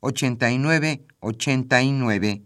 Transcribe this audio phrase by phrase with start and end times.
[0.00, 2.42] 89 89.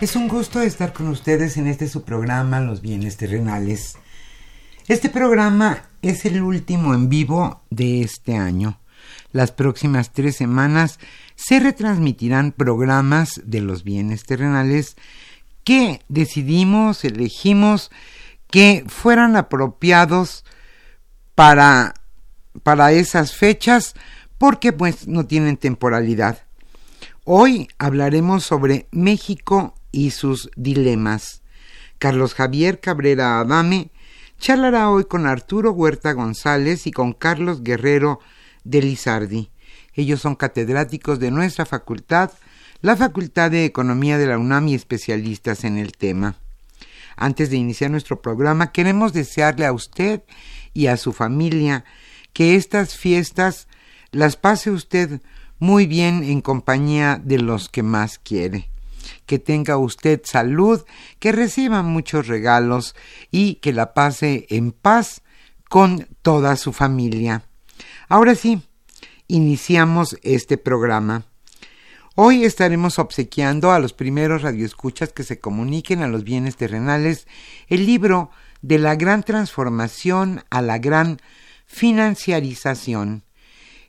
[0.00, 3.96] Es un gusto estar con ustedes en este su programa Los bienes terrenales.
[4.86, 8.77] Este programa es el último en vivo de este año.
[9.32, 10.98] Las próximas tres semanas
[11.34, 14.96] se retransmitirán programas de los bienes terrenales
[15.64, 17.90] que decidimos, elegimos
[18.50, 20.44] que fueran apropiados
[21.34, 21.94] para,
[22.62, 23.94] para esas fechas
[24.38, 26.42] porque pues no tienen temporalidad.
[27.24, 31.42] Hoy hablaremos sobre México y sus dilemas.
[31.98, 33.90] Carlos Javier Cabrera Adame
[34.38, 38.20] charlará hoy con Arturo Huerta González y con Carlos Guerrero
[38.64, 39.50] de Lizardi.
[39.94, 42.30] Ellos son catedráticos de nuestra facultad,
[42.80, 46.36] la Facultad de Economía de la UNAM y especialistas en el tema.
[47.16, 50.22] Antes de iniciar nuestro programa, queremos desearle a usted
[50.72, 51.84] y a su familia
[52.32, 53.66] que estas fiestas
[54.12, 55.20] las pase usted
[55.58, 58.70] muy bien en compañía de los que más quiere.
[59.26, 60.84] Que tenga usted salud,
[61.18, 62.94] que reciba muchos regalos
[63.32, 65.22] y que la pase en paz
[65.68, 67.47] con toda su familia.
[68.10, 68.62] Ahora sí,
[69.26, 71.26] iniciamos este programa.
[72.14, 77.26] Hoy estaremos obsequiando a los primeros radioescuchas que se comuniquen a los bienes terrenales
[77.66, 78.30] el libro
[78.62, 81.20] de la gran transformación a la gran
[81.66, 83.24] financiarización.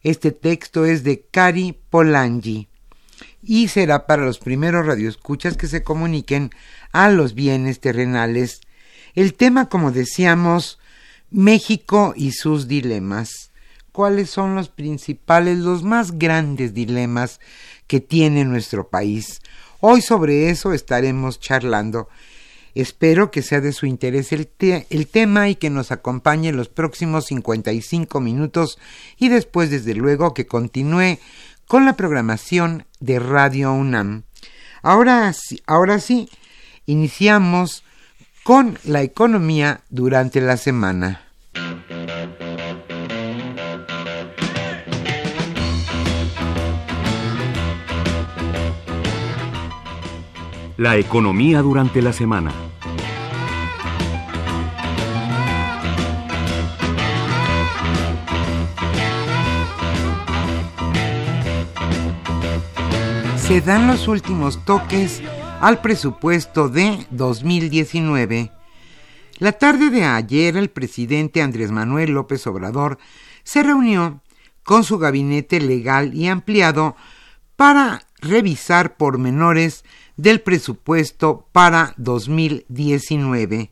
[0.04, 2.68] Este texto es de Cari Polanyi
[3.42, 6.50] y será para los primeros radioescuchas que se comuniquen
[6.92, 8.60] a los bienes terrenales.
[9.16, 10.78] El tema, como decíamos,
[11.32, 13.49] México y sus dilemas
[13.92, 17.40] cuáles son los principales, los más grandes dilemas
[17.88, 19.42] que tiene nuestro país.
[19.80, 22.10] Hoy sobre eso estaremos charlando.
[22.76, 24.48] Espero que sea de su interés el,
[25.08, 28.78] tema y que nos acompañe los próximos 55 minutos
[29.18, 31.18] y después, desde luego, que continúe
[31.68, 34.24] con la programación de Radio UNAM.
[34.82, 35.34] Ahora,
[35.66, 36.30] ahora sí,
[36.86, 37.84] iniciamos
[38.44, 41.29] con la economía durante la semana.
[50.80, 52.54] La economía durante la semana.
[63.36, 65.22] Se dan los últimos toques
[65.60, 68.50] al presupuesto de 2019.
[69.40, 73.00] La tarde de ayer el presidente Andrés Manuel López Obrador
[73.44, 74.22] se reunió
[74.64, 76.96] con su gabinete legal y ampliado
[77.58, 79.84] para revisar pormenores
[80.20, 83.72] del presupuesto para 2019.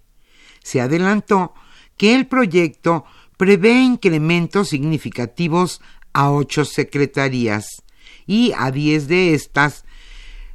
[0.63, 1.53] se adelantó
[1.97, 3.05] que el proyecto
[3.37, 5.81] prevé incrementos significativos
[6.13, 7.83] a ocho secretarías
[8.25, 9.85] y a diez de estas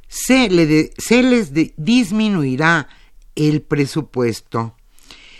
[0.07, 2.87] se, les disminuirá
[3.35, 4.75] el presupuesto.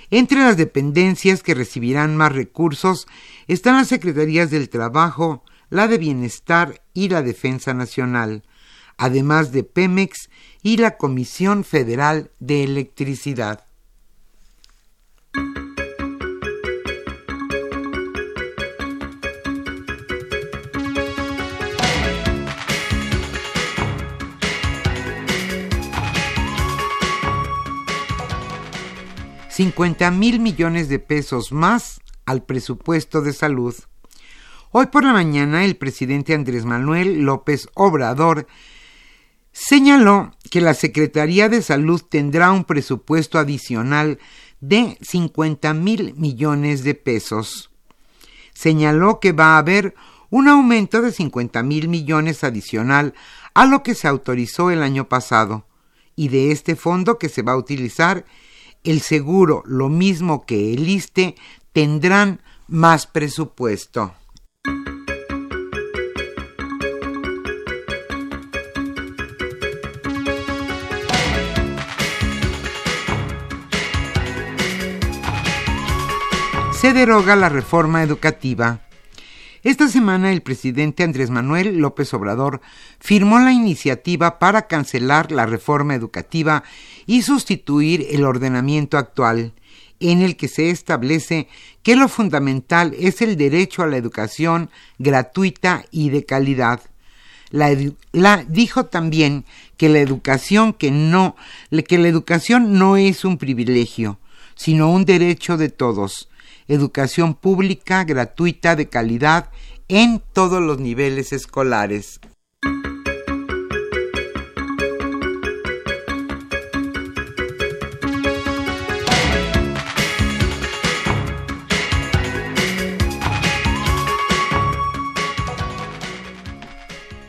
[0.10, 3.08] Entre las dependencias que recibirán más recursos
[3.48, 8.44] están las Secretarías del Trabajo, la de Bienestar y la Defensa Nacional,
[8.98, 10.30] además de Pemex
[10.62, 13.66] y la Comisión Federal de Electricidad.
[29.54, 33.76] 50 mil millones de pesos más al presupuesto de salud.
[34.72, 38.48] Hoy por la mañana el presidente Andrés Manuel López Obrador
[39.54, 44.20] señaló que la Secretaría de Salud tendrá un presupuesto adicional
[44.60, 47.72] de 50 mil millones de pesos.
[48.54, 49.96] Señaló que va a haber
[50.30, 53.14] un aumento de 50 mil millones adicional
[53.54, 55.66] a lo que se autorizó el año pasado,
[56.16, 58.26] y de este fondo que se va a utilizar
[58.84, 61.36] el seguro, lo mismo que el ISTE,
[61.72, 64.14] tendrán más presupuesto.
[76.84, 78.82] Se deroga la reforma educativa.
[79.64, 82.60] Esta semana el presidente Andrés Manuel López Obrador
[83.00, 86.66] firmó la iniciativa para cancelar la reforma educativa
[87.06, 89.54] y sustituir el ordenamiento actual,
[90.02, 91.48] en el que se establece
[91.84, 94.70] que lo fundamental es el derecho a la educación
[95.00, 96.82] gratuita y de calidad.
[97.50, 99.46] La, dijo también
[99.78, 101.38] que la educación que no
[101.88, 104.20] que la educación no es un privilegio,
[104.56, 106.28] sino un derecho de todos.
[106.68, 109.50] Educación pública, gratuita, de calidad
[109.88, 112.20] en todos los niveles escolares.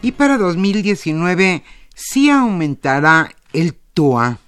[0.04, 1.64] y para 2019
[1.94, 4.38] sí aumentará el TUA.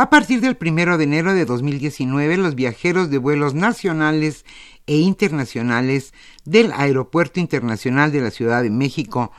[0.00, 4.46] A partir del 1 de enero de 2019, los viajeros de vuelos nacionales
[4.86, 6.14] e internacionales
[6.46, 9.30] del Aeropuerto Internacional de la Ciudad de México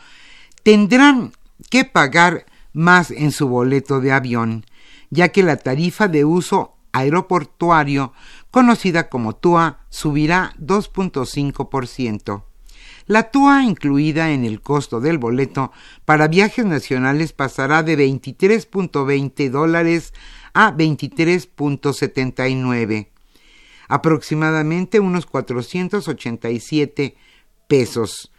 [0.62, 1.32] tendrán
[1.72, 4.64] que pagar más en su boleto de avión,
[5.10, 8.14] ya que la tarifa de uso aeroportuario,
[8.52, 12.44] conocida como TUA, subirá 2.5%.
[13.08, 15.72] La TUA incluida en el costo del boleto
[16.06, 23.08] para viajes nacionales pasará de 23.20 dólares a 23.79,
[23.88, 27.16] aproximadamente unos 487
[27.68, 28.32] pesos,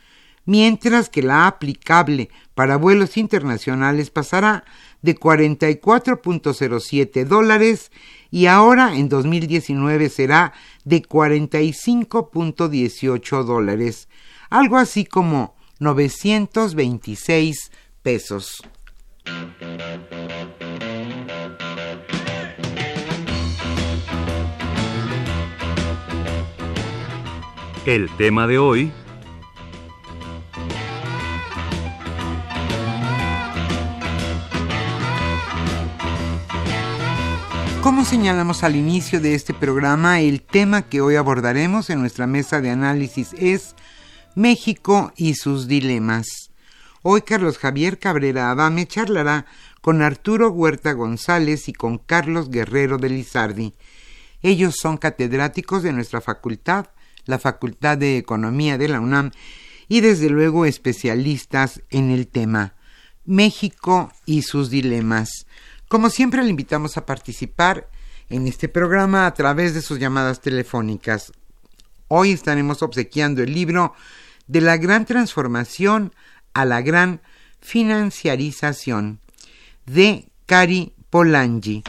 [0.45, 4.65] mientras que la aplicable para vuelos internacionales pasará
[5.01, 7.91] de 44.07 dólares
[8.31, 10.53] y ahora en 2019 será
[10.85, 14.09] de 45.18 dólares,
[14.51, 17.73] algo así como 926
[18.03, 18.63] pesos.
[27.85, 28.93] El tema de hoy
[37.83, 42.61] Como señalamos al inicio de este programa, el tema que hoy abordaremos en nuestra mesa
[42.61, 43.75] de análisis es
[44.37, 46.53] México y sus dilemas.
[47.03, 49.47] Hoy Carlos Javier Cabrera Adame charlará
[49.81, 53.75] con Arturo Huerta González y con Carlos Guerrero de Lizardi.
[54.41, 56.87] Ellos son catedráticos de nuestra facultad,
[57.25, 59.33] la Facultad de Economía de la UNAM,
[59.89, 62.75] y desde luego especialistas en el tema
[63.25, 65.47] México y sus dilemas.
[65.89, 67.89] Como siempre le invitamos a participar
[68.29, 71.33] en este programa a través de sus llamadas telefónicas.
[72.09, 73.95] Hoy estaremos obsequiando el libro
[74.47, 76.15] de la gran transformación
[76.55, 77.21] a la gran
[77.61, 79.21] financiarización
[79.87, 81.85] de Cari Polanyi.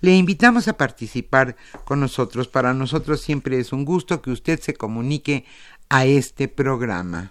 [0.00, 2.48] Le invitamos a participar con nosotros.
[2.48, 5.44] Para nosotros siempre es un gusto que usted se comunique
[5.88, 7.30] a este programa.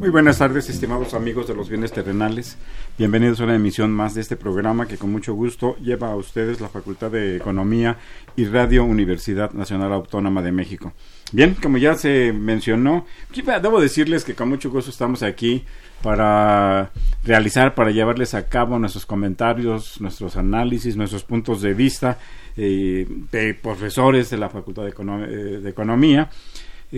[0.00, 2.56] Muy buenas tardes, estimados amigos de los bienes terrenales.
[2.96, 6.58] Bienvenidos a una emisión más de este programa que con mucho gusto lleva a ustedes
[6.58, 7.98] la Facultad de Economía
[8.34, 10.94] y Radio Universidad Nacional Autónoma de México.
[11.32, 13.04] Bien, como ya se mencionó,
[13.34, 15.66] debo decirles que con mucho gusto estamos aquí
[16.02, 16.92] para
[17.22, 22.16] realizar, para llevarles a cabo nuestros comentarios, nuestros análisis, nuestros puntos de vista
[22.56, 26.30] eh, de profesores de la Facultad de, eh, de Economía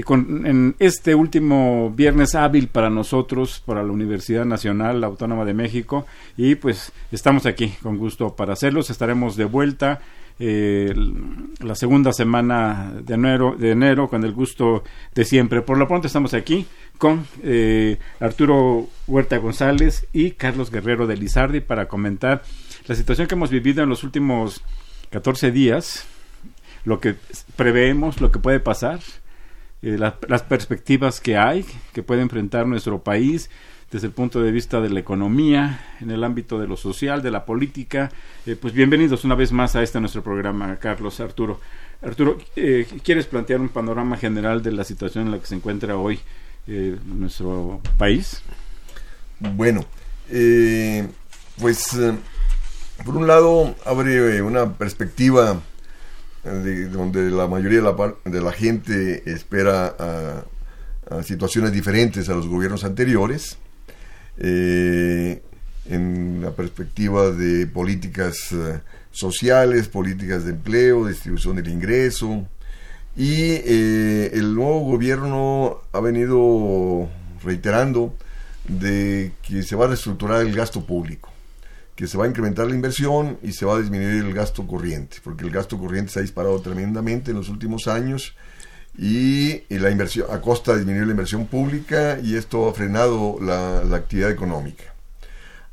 [0.00, 6.06] con, en este último viernes hábil para nosotros, para la Universidad Nacional Autónoma de México,
[6.36, 8.88] y pues estamos aquí con gusto para hacerlos.
[8.88, 10.00] Estaremos de vuelta
[10.38, 10.94] eh,
[11.60, 14.82] la segunda semana de enero, de enero con el gusto
[15.14, 15.60] de siempre.
[15.60, 21.60] Por lo pronto estamos aquí con eh, Arturo Huerta González y Carlos Guerrero de Lizardi
[21.60, 22.42] para comentar
[22.86, 24.62] la situación que hemos vivido en los últimos
[25.10, 26.06] 14 días,
[26.84, 27.14] lo que
[27.56, 29.00] preveemos, lo que puede pasar
[29.82, 33.50] eh, las perspectivas que hay, que puede enfrentar nuestro país
[33.90, 37.32] desde el punto de vista de la economía, en el ámbito de lo social, de
[37.32, 38.12] la política.
[38.46, 41.60] Eh, pues bienvenidos una vez más a este nuestro programa, Carlos Arturo.
[42.00, 45.96] Arturo, eh, ¿quieres plantear un panorama general de la situación en la que se encuentra
[45.96, 46.20] hoy
[47.04, 48.40] nuestro país?
[49.40, 49.84] Bueno,
[51.60, 51.98] pues
[53.04, 55.60] por un lado abre una perspectiva
[56.44, 57.80] donde la mayoría
[58.24, 60.44] de la, gente espera
[61.22, 63.58] situaciones diferentes a los gobiernos anteriores,
[64.38, 65.42] eh,
[65.88, 68.80] en la perspectiva de políticas eh,
[69.10, 72.46] sociales, políticas de empleo, distribución del ingreso,
[73.16, 77.08] y eh, el nuevo gobierno ha venido
[77.44, 78.14] reiterando
[78.68, 81.31] de que se va a reestructurar el gasto público
[81.94, 85.18] que se va a incrementar la inversión y se va a disminuir el gasto corriente,
[85.22, 88.34] porque el gasto corriente se ha disparado tremendamente en los últimos años
[88.96, 93.80] y, la inversión a costa de disminuir la inversión pública y esto ha frenado la,
[93.96, 94.84] actividad económica.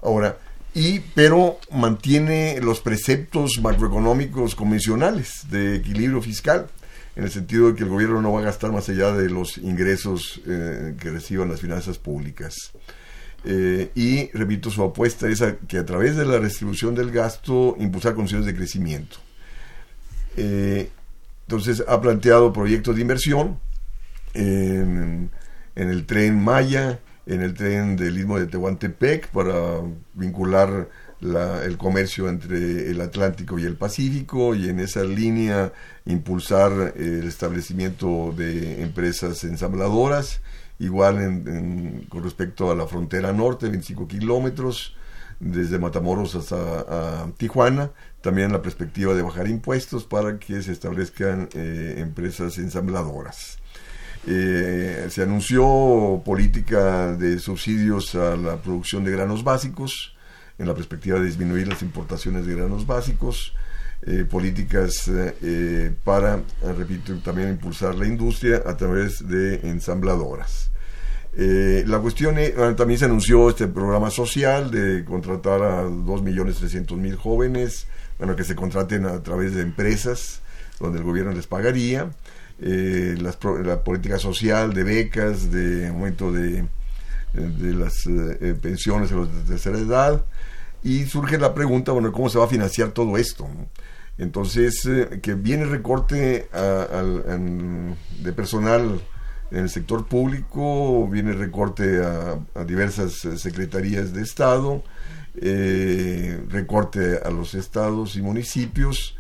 [0.02, 0.38] Ahora,
[0.74, 6.68] y pero mantiene los preceptos macroeconómicos convencionales de equilibrio fiscal,
[7.16, 9.58] en el sentido de que el gobierno no va a gastar más allá de los
[9.58, 12.72] ingresos eh, que reciban las finanzas públicas.
[13.46, 18.14] Eh, y repito, su apuesta es que a través de la distribución del gasto impulsar
[18.14, 19.18] condiciones de crecimiento.
[20.36, 20.90] Eh,
[21.48, 23.60] entonces ha planteado proyectos de inversión
[24.34, 25.32] en,
[25.76, 29.82] el tren Maya, en el tren del Istmo de Tehuantepec para
[30.14, 30.90] vincular
[31.22, 35.74] el comercio entre el Atlántico y el Pacífico y en esa línea
[36.06, 40.42] impulsar el establecimiento de empresas ensambladoras
[40.80, 44.96] igual con respecto a la frontera norte, 25 kilómetros,
[45.40, 51.96] desde Matamoros hasta Tijuana, también la perspectiva de bajar impuestos para que se establezcan eh,
[51.98, 53.58] empresas ensambladoras.
[54.28, 60.16] Eh, se anunció política de subsidios a la producción de granos básicos,
[60.58, 63.54] en la perspectiva de disminuir las importaciones de granos básicos,
[64.02, 65.10] eh, políticas
[66.04, 66.42] para,
[66.78, 70.69] repito, también impulsar la industria a través de ensambladoras.
[71.38, 77.88] Eh, la cuestión es, también se anunció este programa social de contratar a 2.300.000 jóvenes,
[78.18, 80.42] bueno, que se contraten a través de empresas
[80.80, 82.10] donde el gobierno les pagaría,
[82.62, 86.66] eh, la política social de becas, de aumento de,
[87.34, 90.26] de las eh, pensiones a los de tercera edad,
[90.84, 93.48] y surge la pregunta, bueno, ¿cómo se va a financiar todo esto?
[94.18, 94.88] Entonces,
[95.22, 99.00] que viene recorte de personal
[99.52, 104.84] en el sector público viene recorte a, diversas eh, secretarías de Estado,
[105.36, 109.16] eh, recorte a los estados y municipios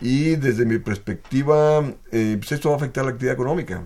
[0.00, 3.82] y desde mi perspectiva eh, pues esto va a afectar la actividad económica,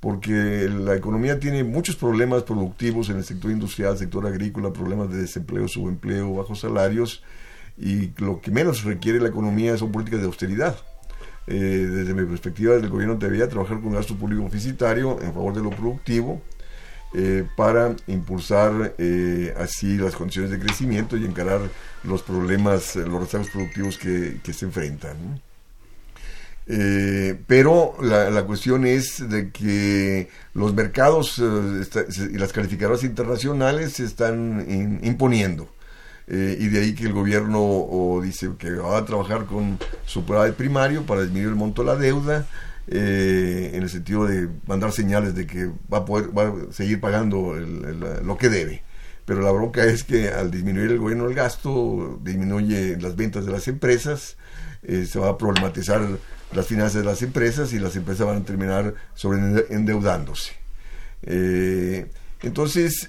[0.00, 5.18] porque la economía tiene muchos problemas productivos en el sector industrial, sector agrícola, problemas de
[5.18, 7.22] desempleo, subempleo, bajos salarios
[7.76, 10.76] y lo que menos requiere la economía son políticas de austeridad.
[11.50, 15.62] Eh, desde mi perspectiva, el gobierno debería trabajar con gasto público deficitario en favor de
[15.62, 16.42] lo productivo
[17.56, 18.94] para impulsar
[19.56, 21.62] así las condiciones de crecimiento y encarar
[22.04, 25.40] los problemas, los rezagos productivos que, se enfrentan.
[27.46, 35.66] pero la, cuestión es de que los mercados y las calificadoras internacionales se están imponiendo.
[36.30, 41.04] Eh, y de ahí que el gobierno dice que va a trabajar con superávit primario
[41.04, 42.46] para disminuir el monto de la deuda,
[42.86, 47.00] eh, en el sentido de mandar señales de que va a poder va a seguir
[47.00, 48.82] pagando lo que debe.
[49.24, 53.52] Pero la bronca es que al disminuir el gobierno el gasto, disminuye las ventas de
[53.52, 54.36] las empresas,
[54.82, 56.02] eh, se va a problematizar
[56.52, 59.38] las finanzas de las empresas y las empresas van a terminar sobre
[59.70, 60.52] endeudándose.
[62.42, 63.08] Entonces,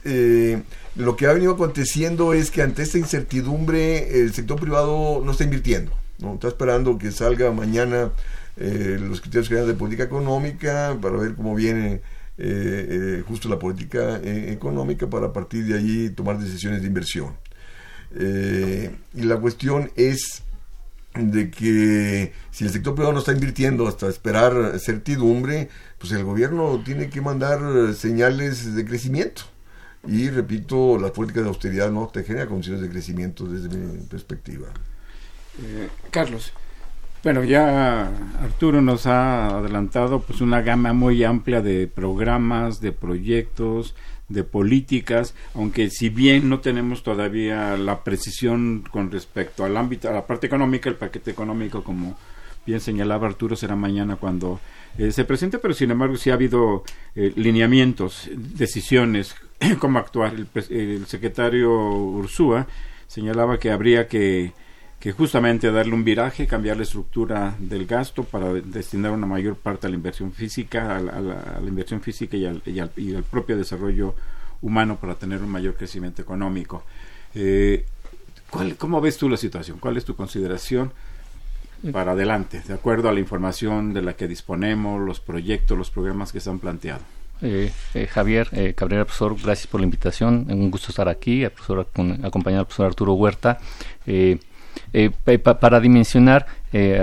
[0.95, 5.43] lo que ha venido aconteciendo es que ante esta incertidumbre el sector privado no está
[5.43, 8.11] invirtiendo, no está esperando que salga mañana
[8.61, 12.01] eh, los criterios generales de política económica para ver cómo viene
[12.37, 12.41] eh,
[13.17, 17.35] eh, justo la política económica para a partir de ahí tomar decisiones de inversión.
[18.11, 20.43] y la cuestión es
[21.15, 25.69] de que si el sector privado no está invirtiendo hasta esperar certidumbre,
[25.99, 29.43] pues el gobierno tiene que mandar señales de crecimiento.
[30.07, 34.67] Y repito, la política de austeridad no te genera condiciones de crecimiento desde mi perspectiva.
[35.61, 36.53] Eh, Carlos,
[37.21, 38.07] bueno, ya
[38.41, 43.93] Arturo nos ha adelantado pues una gama muy amplia de programas, de proyectos,
[44.29, 50.13] de políticas, aunque si bien no tenemos todavía la precisión con respecto al ámbito, a
[50.13, 52.17] la parte económica, el paquete económico, como
[52.65, 54.59] bien señalaba Arturo, será mañana cuando
[54.97, 56.83] eh, se presente, pero sin embargo sí ha habido
[57.15, 59.35] eh, lineamientos, decisiones,
[59.79, 60.33] cómo actuar.
[60.69, 62.67] El, secretario Ursúa
[63.07, 64.53] señalaba que habría que,
[64.99, 69.87] que justamente darle un viraje, cambiar la estructura del gasto para destinar una mayor parte
[69.87, 74.15] a la inversión física, a la, inversión física y al, y, al, propio desarrollo
[74.61, 76.83] humano para tener un mayor crecimiento económico.
[77.33, 77.85] Eh,
[78.49, 79.77] ¿cuál, ¿Cómo ves tú la situación?
[79.79, 80.91] ¿Cuál es tu consideración?
[81.91, 86.31] Para adelante, de acuerdo a la información de la que disponemos, los proyectos, los programas
[86.31, 87.01] que se han planteado.
[87.41, 90.47] Eh, eh, Javier eh, Cabrera, profesor, gracias por la invitación.
[90.49, 91.87] Un gusto estar aquí, profesor,
[92.23, 93.59] acompañado al profesor Arturo Huerta.
[95.59, 96.45] para dimensionar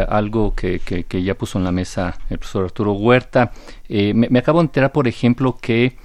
[0.09, 3.53] algo que, que, ya puso en la mesa el profesor Arturo Huerta,
[3.89, 5.97] me, acabo de enterar, por ejemplo, que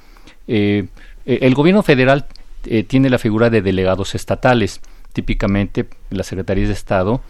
[0.48, 2.26] el gobierno federal
[2.88, 4.82] tiene la figura de delegados estatales.
[5.14, 7.22] Típicamente, las secretarías de Estado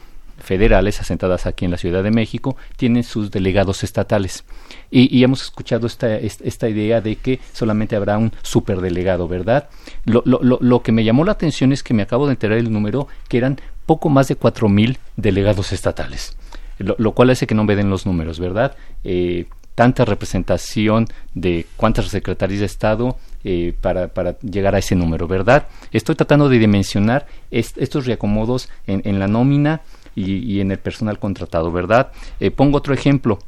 [0.42, 4.44] federales asentadas aquí en la Ciudad de México tienen sus delegados estatales.
[4.90, 9.70] Y, hemos escuchado esta, esta idea de que solamente habrá un superdelegado, ¿verdad?
[10.06, 12.72] Lo, lo, lo, que me llamó la atención es que me acabo de enterar el
[12.72, 16.36] número que eran poco más de cuatro mil delegados estatales.
[16.78, 18.76] Lo, cual hace que no me den los números, ¿verdad?
[19.04, 25.28] Eh, tanta representación de cuántas secretarías de Estado eh, para, para, llegar a ese número,
[25.28, 25.68] ¿verdad?
[25.92, 29.82] Estoy tratando de dimensionar estos reacomodos en, en la nómina
[30.16, 32.12] y, en el personal contratado, ¿verdad?
[32.40, 33.40] Eh, pongo otro ejemplo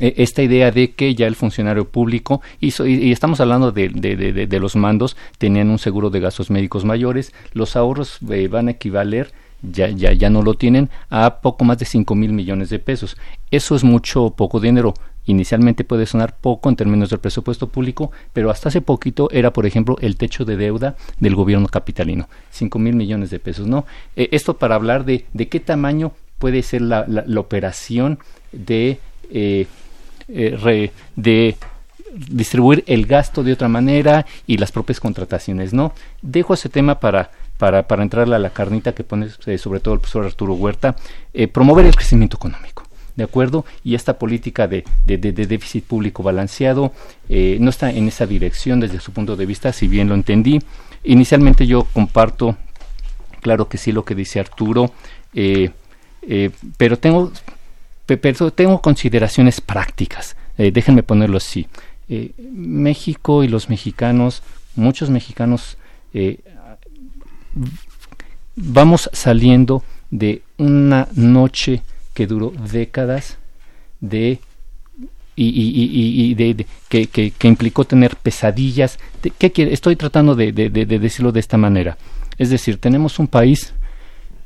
[0.00, 4.60] e, esta idea de que ya el funcionario público hizo, y, estamos hablando de, de,
[4.60, 9.32] los mandos, tenían un seguro de gastos médicos mayores, los ahorros eh, van a equivaler,
[9.62, 13.16] ya, ya, ya no lo tienen, a poco más de 5 mil millones de pesos.
[13.50, 14.94] Eso es mucho poco dinero
[15.26, 19.66] inicialmente puede sonar poco en términos del presupuesto público, pero hasta hace poquito era, por
[19.66, 23.86] ejemplo, el techo de deuda del gobierno capitalino, cinco mil millones de pesos, ¿no?
[24.16, 28.18] Eh, esto para hablar de, de qué tamaño puede ser la, la, operación
[28.52, 28.98] de,
[29.30, 29.66] eh,
[30.28, 31.56] eh, de
[32.28, 35.92] distribuir el gasto de otra manera y las propias contrataciones, ¿no?
[36.22, 40.00] Dejo ese tema para para, para entrar a la carnita que pone sobre todo el
[40.00, 40.96] profesor Arturo Huerta,
[41.52, 42.83] promover el crecimiento económico.
[43.16, 43.64] ¿De acuerdo?
[43.84, 46.92] Y esta política de, déficit público balanceado
[47.28, 50.60] eh, no está en esa dirección desde su punto de vista, si bien lo entendí.
[51.04, 52.56] Inicialmente yo comparto,
[53.40, 54.92] claro que sí, lo que dice Arturo,
[55.34, 55.70] eh,
[56.22, 57.30] eh, pero tengo,
[58.06, 60.36] pero tengo consideraciones prácticas.
[60.56, 61.66] déjenme ponerlo así.
[62.38, 64.42] México y los mexicanos,
[64.76, 65.78] muchos mexicanos,
[68.56, 71.82] vamos saliendo de una noche
[72.14, 73.38] que duró décadas
[74.00, 74.38] de
[75.36, 78.98] y, de, que, implicó tener pesadillas.
[79.38, 79.72] ¿Qué quiere?
[79.72, 81.98] Estoy tratando de, de, decirlo de esta manera.
[82.38, 83.74] Es decir, tenemos un país,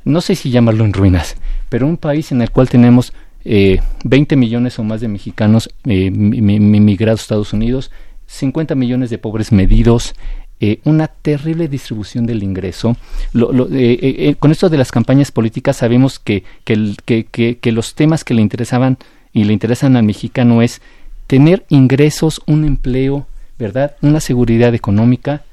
[0.03, 1.35] no sé si llamarlo en ruinas,
[1.69, 3.13] pero un país en el cual tenemos
[3.45, 7.91] eh, 20 millones o más de mexicanos eh, migrados a Estados Unidos,
[8.25, 10.15] 50 millones de pobres medidos,
[10.61, 12.97] eh, una terrible distribución del ingreso.
[13.31, 17.95] Lo, eh, eh, con esto de las campañas políticas sabemos que, que, que, que, los
[17.95, 18.97] temas que le interesaban
[19.31, 20.81] y le interesan al mexicano es
[21.27, 23.25] tener ingresos, un empleo,
[23.57, 23.95] ¿verdad?
[24.01, 25.43] Una seguridad económica,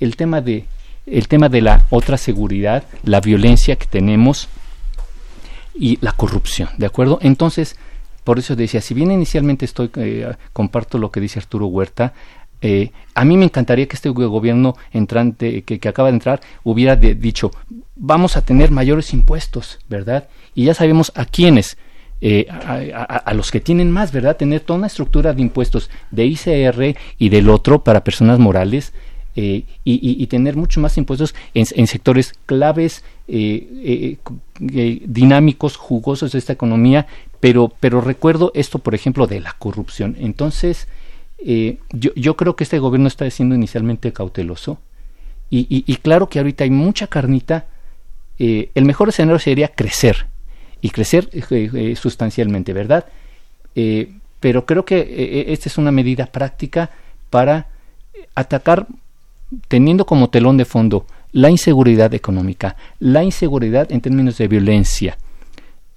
[0.00, 0.64] el tema de
[1.06, 4.48] el tema de la otra seguridad, la violencia que tenemos
[5.74, 7.18] y la corrupción, ¿de acuerdo?
[7.20, 7.76] Entonces,
[8.22, 12.14] por eso decía, si bien inicialmente estoy eh, comparto lo que dice Arturo Huerta,
[12.66, 17.50] eh, a mí me encantaría que este gobierno entrante que, acaba de entrar hubiera dicho
[17.94, 20.30] vamos a tener mayores impuestos, ¿verdad?
[20.54, 21.76] Y ya sabemos a quiénes.
[22.22, 24.38] Eh, a, los que tienen más, ¿verdad?
[24.38, 28.94] Tener toda una estructura de impuestos de ICR y del otro para personas morales
[29.36, 33.04] eh, y, tener mucho más impuestos en, sectores claves,
[34.58, 37.08] dinámicos, jugosos de esta economía,
[37.40, 40.16] pero, pero recuerdo esto, por ejemplo, de la corrupción.
[40.18, 40.88] Entonces,
[41.46, 44.78] eh, yo, yo, creo que este gobierno está siendo inicialmente cauteloso
[45.50, 47.66] y, claro que ahorita hay mucha carnita.
[48.40, 50.26] Eh, el mejor escenario sería crecer
[50.80, 53.04] y crecer eh, sustancialmente, ¿verdad?
[54.40, 56.90] pero creo que esta es una medida práctica
[57.28, 57.66] para
[58.36, 58.86] atacar
[59.66, 65.18] teniendo como telón de fondo la inseguridad económica, la inseguridad en términos de violencia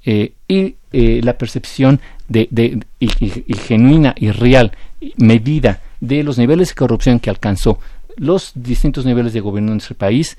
[0.04, 4.72] y la percepción de, de y, genuina y real
[5.18, 7.80] medida de los niveles de corrupción que alcanzó
[8.16, 10.38] los distintos niveles de gobierno en nuestro país,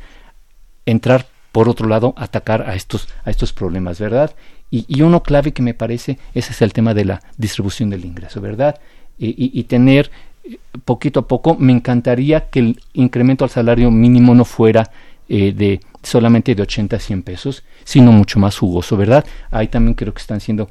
[0.86, 4.34] entrar por otro lado atacar a estos, a estos problemas, ¿verdad?
[4.70, 8.40] Y, uno clave que me parece, ese es el tema de la distribución del ingreso,
[8.40, 8.78] ¿verdad?
[9.18, 10.10] Y, tener
[10.44, 14.90] eh, poquito a poco, me encantaría que el incremento al salario mínimo no fuera
[15.28, 19.24] eh, de solamente de 80 a 100 pesos, sino mucho más jugoso, ¿verdad?
[19.50, 20.68] Ahí también creo que están siendo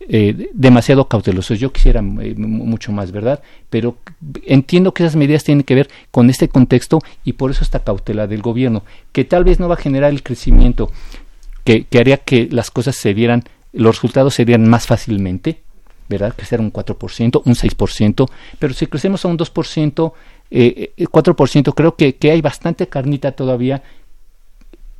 [0.00, 1.58] eh, demasiado cautelosos.
[1.58, 3.42] Yo quisiera eh, mucho más, ¿verdad?
[3.70, 3.96] Pero
[4.44, 8.26] entiendo que esas medidas tienen que ver con este contexto y por eso esta cautela
[8.26, 10.90] del gobierno, que tal vez no va a generar el crecimiento
[11.64, 15.62] que, haría que las cosas se dieran, los resultados se dieran más fácilmente,
[16.08, 16.34] ¿verdad?
[16.36, 18.28] Crecer un 4%, un 6%,
[18.58, 20.12] pero si crecemos a un 2%,
[20.50, 23.82] eh, 4%, creo que, que hay bastante carnita todavía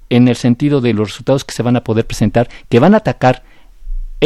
[0.09, 2.99] en el sentido de los resultados que se van a poder presentar, que van a
[2.99, 3.43] atacar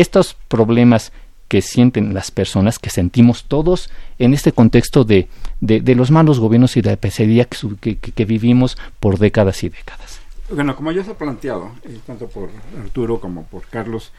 [0.01, 1.13] estos problemas
[1.49, 5.29] que sienten las personas, que sentimos todos en este contexto de,
[5.61, 10.21] de, los malos gobiernos y de la pesadilla que, que, vivimos por décadas y décadas.
[10.51, 14.13] Bueno, como ya se ha planteado, eh, tanto por Arturo como por Carlos,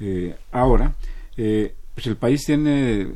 [0.00, 0.94] eh, ahora,
[1.36, 3.08] eh, pues el país tiene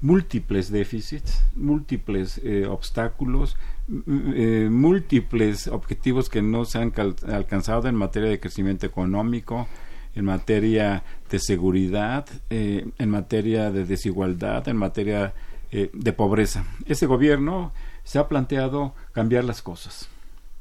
[0.00, 6.92] múltiples déficits, múltiples obstáculos, múltiples objetivos que no se han
[7.28, 9.68] alcanzado en materia de crecimiento económico,
[10.14, 15.32] en materia de seguridad, eh, en materia de desigualdad, en materia
[15.70, 16.64] eh, de pobreza.
[16.86, 20.08] Ese gobierno se ha planteado cambiar las cosas.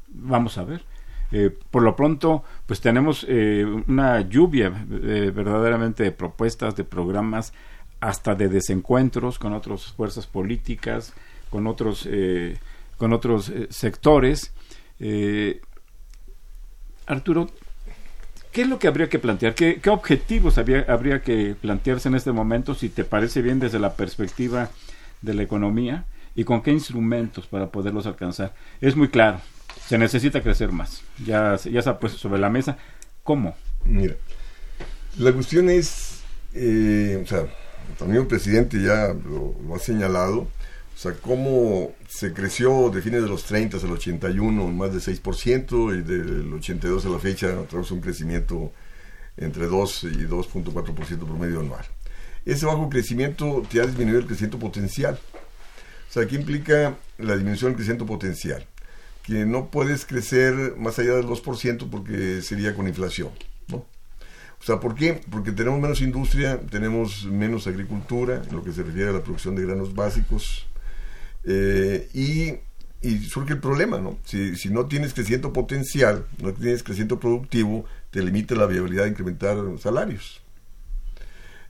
[0.08, 0.84] Vamos a ver.
[1.32, 7.54] Eh, por lo pronto, pues tenemos una lluvia verdaderamente de propuestas, de programas,
[8.00, 11.14] hasta de desencuentros con otras fuerzas políticas,
[11.52, 12.08] con otros,
[12.98, 14.54] con otros sectores.
[17.06, 17.50] Arturo,
[18.52, 19.54] ¿Qué es lo que habría que plantear?
[19.54, 24.70] ¿Qué, objetivos habría que plantearse en este momento, si te parece bien desde la perspectiva
[25.22, 26.06] de la economía?
[26.36, 28.54] ¿Y con qué instrumentos para poderlos alcanzar?
[28.82, 29.40] Es muy claro,
[29.86, 31.04] se necesita crecer más.
[31.26, 32.78] Ya, ya se ha puesto sobre la mesa.
[33.24, 33.56] ¿Cómo?
[33.86, 34.16] Mira,
[35.18, 36.22] la cuestión es,
[36.54, 37.46] eh, o sea,
[37.98, 40.48] también el presidente ya lo ha señalado,
[41.00, 45.98] o sea, cómo se creció de fines de los 30 al 81 más de 6%
[45.98, 48.74] y del 82 a la fecha tras un crecimiento
[49.38, 51.86] entre 2 y 2.4% promedio anual.
[52.44, 55.18] Ese bajo crecimiento te ha disminuido el crecimiento potencial.
[56.10, 58.68] O sea, ¿qué implica la disminución del crecimiento potencial?
[59.24, 63.30] Que no puedes crecer más allá del 2% porque sería con inflación.
[63.70, 63.78] ¿no?
[63.78, 65.22] O sea, ¿por qué?
[65.32, 69.56] Porque tenemos menos industria, tenemos menos agricultura, en lo que se refiere a la producción
[69.56, 70.66] de granos básicos,
[71.44, 72.60] eh, y,
[73.30, 74.18] surge el problema, ¿no?
[74.26, 79.12] Si, si, no tienes crecimiento potencial, no tienes crecimiento productivo, te limita la viabilidad de
[79.12, 80.42] incrementar salarios.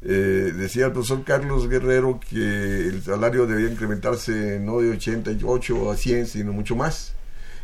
[0.02, 5.98] Eh, decía el profesor Carlos Guerrero que el salario debía incrementarse no de 88 a
[5.98, 7.14] 100, sino mucho más.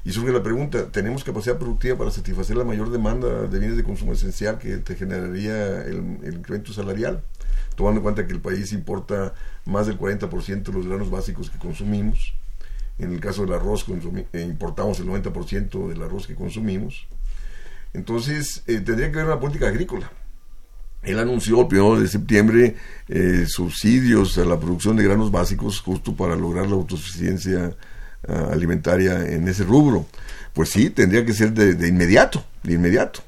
[0.06, 3.84] Y surge la pregunta, ¿tenemos capacidad productiva para satisfacer la mayor demanda de bienes de
[3.84, 7.24] consumo esencial que te generaría el, el incremento salarial?
[7.76, 9.34] tomando en cuenta que el país importa
[9.66, 12.34] más del 40% de los granos básicos que consumimos.
[12.98, 13.86] En el caso del arroz,
[14.34, 17.08] eh, importamos el 90% del arroz que consumimos.
[17.94, 20.10] Entonces, eh, tendría que haber una política agrícola.
[21.04, 22.76] Él anunció el 1 de septiembre
[23.10, 27.76] eh, subsidios a la producción de granos básicos justo para lograr la autosuficiencia
[28.28, 30.06] ah, alimentaria en ese rubro.
[30.54, 33.22] Pues sí, tendría que ser de, inmediato, de inmediato.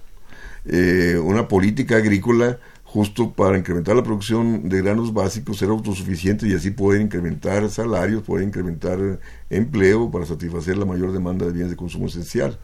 [1.24, 2.58] una política agrícola
[2.88, 8.24] justo para incrementar la producción de granos básicos, ser autosuficiente y así poder incrementar salarios,
[8.24, 12.58] poder incrementar empleo para satisfacer la mayor demanda de bienes de consumo esencial.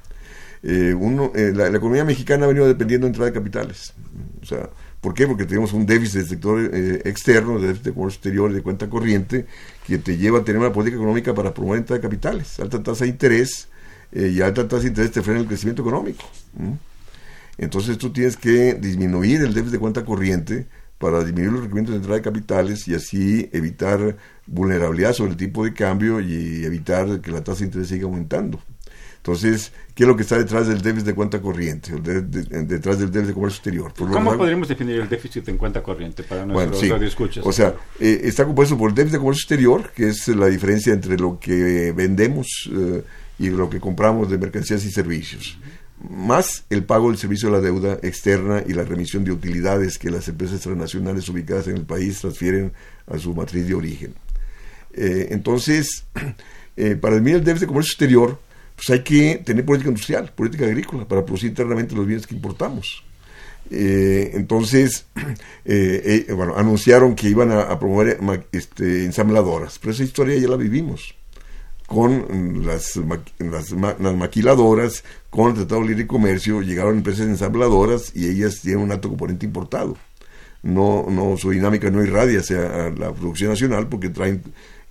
[0.63, 3.93] Eh, uno, eh, la, economía mexicana ha venido dependiendo de entrada de capitales.
[4.41, 4.69] O sea,
[5.03, 5.27] ¿por qué?
[5.27, 8.63] Porque tenemos un déficit del sector eh, externo, de déficit de comercio exterior y de
[8.63, 9.45] cuenta corriente,
[9.85, 12.59] que te lleva a tener una política económica para promover entrada de capitales.
[12.59, 13.67] Alta tasa de interés
[14.11, 16.23] y alta tasa de interés te frena el crecimiento económico.
[17.57, 21.97] Entonces tú tienes que disminuir el déficit de cuenta corriente para disminuir los requerimientos de
[21.97, 24.15] entrada de capitales y así evitar
[24.47, 28.59] vulnerabilidad sobre el tipo de cambio y evitar que la tasa de interés siga aumentando.
[29.23, 31.93] Entonces, ¿qué es lo que está detrás del déficit de cuenta corriente?
[31.93, 33.93] detrás del déficit de comercio exterior.
[33.97, 37.39] ¿Cómo podríamos definir el déficit en cuenta corriente para nuestros bueno, sí.
[37.41, 40.91] O sea, eh, está compuesto por el déficit de comercio exterior, que es la diferencia
[40.91, 43.01] entre lo que vendemos eh,
[43.39, 45.57] y lo que compramos de mercancías y servicios
[46.09, 50.11] más el pago del servicio de la deuda externa y la remisión de utilidades que
[50.11, 52.73] las empresas transnacionales ubicadas en el país transfieren
[53.07, 54.15] a su matriz de origen.
[54.93, 56.05] Eh, entonces,
[56.75, 58.39] eh, para el déficit de comercio exterior,
[58.85, 63.03] pues hay que tener política industrial, política agrícola, para producir internamente los bienes que importamos.
[63.71, 65.05] Eh, entonces,
[66.35, 68.19] bueno, anunciaron que iban a, promover
[68.51, 71.15] este, ensambladoras, pero esa historia ya la vivimos
[71.93, 72.99] con las,
[73.37, 73.73] las,
[74.15, 79.09] maquiladoras, con el Tratado de Libre Comercio, llegaron empresas ensambladoras y ellas tienen un alto
[79.09, 79.97] componente importado.
[80.63, 84.41] No, no, su dinámica no irradia hacia la producción nacional porque traen,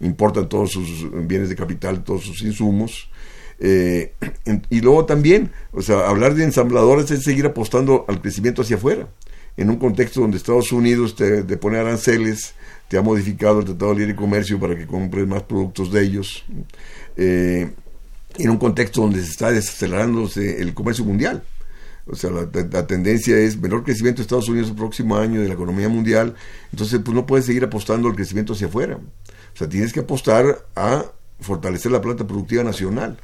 [0.00, 3.08] importan todos sus bienes de capital, todos sus insumos.
[3.58, 4.12] Eh,
[4.70, 9.08] y luego también, o sea, hablar de ensambladoras es seguir apostando al crecimiento hacia afuera.
[9.56, 12.54] En un contexto donde Estados Unidos te, pone aranceles,
[12.88, 16.44] te ha modificado el Tratado de Libre Comercio para que compres más productos de ellos,
[17.16, 17.70] eh,
[18.38, 21.42] en un contexto donde se está desacelerándose el comercio mundial.
[22.06, 25.54] O sea, la, tendencia es menor crecimiento de Estados Unidos el próximo año de la
[25.54, 26.34] economía mundial,
[26.72, 28.96] entonces pues no puedes seguir apostando al crecimiento hacia afuera.
[28.96, 31.04] O sea, tienes que apostar a
[31.40, 33.18] fortalecer la planta productiva nacional.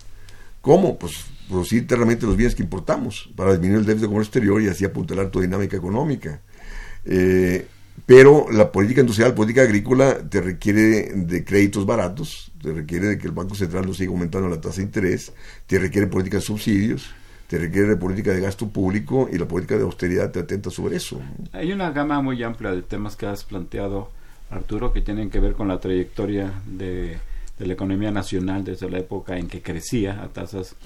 [0.68, 0.98] ¿Cómo?
[0.98, 4.68] Pues producir internamente los bienes que importamos para disminuir el déficit de comercio exterior y
[4.68, 6.42] así apuntalar tu dinámica económica.
[7.06, 7.66] Eh,
[8.04, 13.18] pero la política industrial, la política agrícola, te requiere de créditos baratos, te requiere de
[13.18, 15.32] que el Banco Central no siga aumentando la tasa de interés,
[15.66, 17.14] te requiere política de subsidios,
[17.46, 20.96] te requiere de política de gasto público y la política de austeridad te atenta sobre
[20.96, 21.18] eso.
[21.52, 24.10] Hay una gama muy amplia de temas que has planteado,
[24.50, 27.16] Arturo, que tienen que ver con la trayectoria de,
[27.66, 30.76] la economía nacional desde la época en que crecía a tasas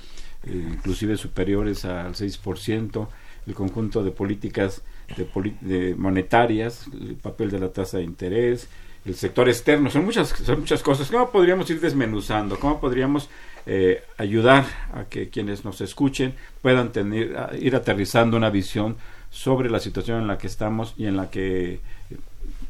[0.44, 3.08] eh, inclusive superiores al 6%,
[3.46, 4.82] el conjunto de políticas
[5.16, 8.68] de, monetarias, el papel de la tasa de interés,
[9.04, 11.10] el sector externo, son muchas, son muchas cosas.
[11.10, 12.58] ¿Cómo podríamos ir desmenuzando?
[12.58, 13.28] ¿Cómo podríamos
[13.66, 18.96] eh, ayudar a que quienes nos escuchen puedan tener, ir aterrizando una visión
[19.30, 21.80] sobre la situación en la que estamos y en la que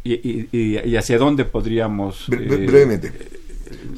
[0.04, 3.12] y, hacia dónde podríamos eh, brevemente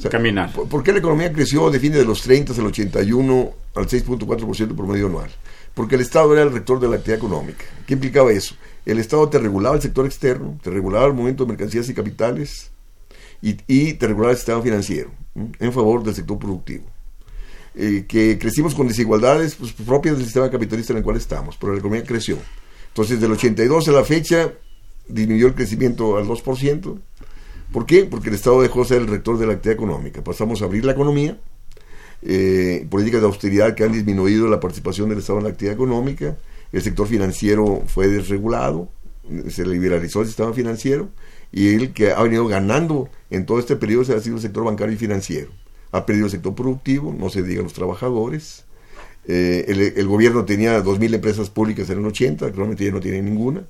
[0.09, 0.51] caminar.
[0.51, 4.87] ¿Por qué la economía creció de fines de los 30 al 81 al 6.4% por
[4.87, 5.29] medio anual?
[5.75, 7.65] porque el Estado era el rector de la actividad económica.
[7.85, 8.55] ¿Qué implicaba eso?
[8.85, 12.71] El Estado te regulaba el sector externo, te regulaba el movimiento de mercancías y capitales
[13.41, 13.53] y,
[13.93, 16.85] te regulaba el sistema financiero en favor del sector productivo.
[17.75, 21.73] Eh, que crecimos con desigualdades pues, propias del sistema capitalista en el cual estamos, pero
[21.73, 22.37] la economía creció.
[22.87, 24.53] Entonces, del 82 a la fecha,
[25.09, 26.99] disminuyó el crecimiento al 2%.
[27.75, 28.05] ¿Por qué?
[28.05, 30.23] Porque el Estado dejó de ser el rector de la actividad económica.
[30.23, 31.37] Pasamos a abrir la economía,
[32.21, 36.37] eh, políticas de austeridad que han disminuido la participación del Estado en la actividad económica,
[36.71, 38.87] el sector financiero fue desregulado,
[39.49, 41.09] se liberalizó el sistema financiero
[41.51, 44.95] y el que ha venido ganando en todo este periodo ha sido el sector bancario
[44.95, 45.51] y financiero.
[45.91, 48.63] Ha perdido el sector productivo, no se diga los trabajadores.
[49.27, 53.65] Eh, el, gobierno tenía 2.000 empresas públicas en el 80, actualmente ya no tiene ninguna.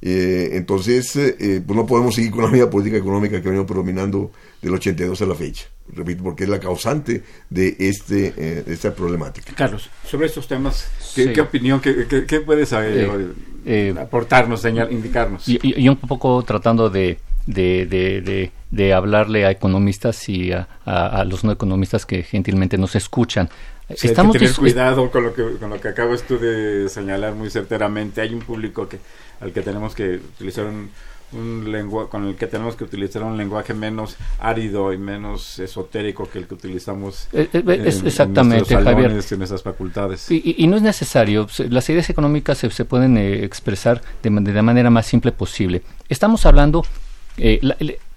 [0.00, 3.66] Eh, entonces, eh, pues no podemos seguir con la misma política económica que ha venido
[3.66, 4.30] predominando
[4.62, 9.52] del 82 a la fecha repito, porque es la causante de este eh, esta problemática.
[9.54, 13.26] Carlos, sobre estos temas, ¿qué, opinión, qué, qué, puedes saber, eh,
[13.64, 15.48] eh, aportarnos, señal, indicarnos?
[15.48, 21.52] Y, un poco tratando de, de, de, hablarle a economistas y a, a, los no
[21.52, 23.48] economistas que gentilmente nos escuchan.
[23.88, 27.34] Estamos hay que tener cuidado con lo que con lo que acabas tú de señalar
[27.34, 28.20] muy certeramente.
[28.20, 28.98] Hay un público que
[29.40, 30.90] al que tenemos que utilizar un,
[31.32, 36.28] un lenguaje con el que tenemos que utilizar un lenguaje menos árido y menos esotérico
[36.28, 39.10] que el que utilizamos eh, eh, es, exactamente en Javier.
[39.12, 40.30] en esas facultades.
[40.30, 44.90] Y, no es necesario las ideas económicas se, pueden eh, expresar de, de, la manera
[44.90, 45.82] más simple posible.
[46.08, 46.84] Estamos hablando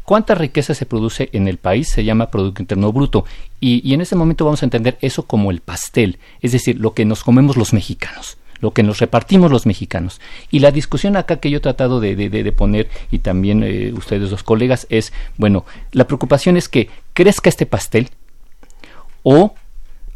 [0.04, 3.26] cuánta riqueza se produce en el país se llama Producto Interno Bruto.
[3.60, 6.94] Y, y en ese momento vamos a entender eso como el pastel, es decir, lo
[6.94, 10.22] que nos comemos los mexicanos lo que nos repartimos los mexicanos.
[10.50, 14.32] Y la discusión acá que yo he tratado de, de, poner, y también eh, ustedes
[14.32, 18.10] los colegas, es, bueno, la preocupación es que crezca este pastel
[19.24, 19.56] o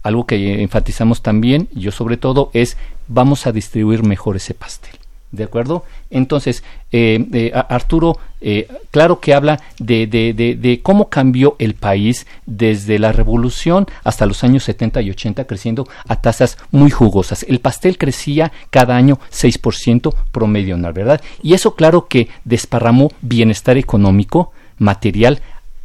[0.04, 2.78] algo que enfatizamos también, yo sobre todo, es
[3.08, 4.94] vamos a distribuir mejor ese pastel.
[5.36, 5.84] ¿De acuerdo?
[6.10, 13.12] Entonces, eh, eh, Arturo, eh, claro que habla de, cómo cambió el país desde la
[13.12, 17.46] revolución hasta los años 70 y 80, creciendo a tasas muy jugosas.
[17.50, 20.94] El pastel crecía cada año 6% promedio, ¿no?
[20.94, 21.22] ¿verdad?
[21.44, 25.42] Y eso, claro que desparramó bienestar económico, material,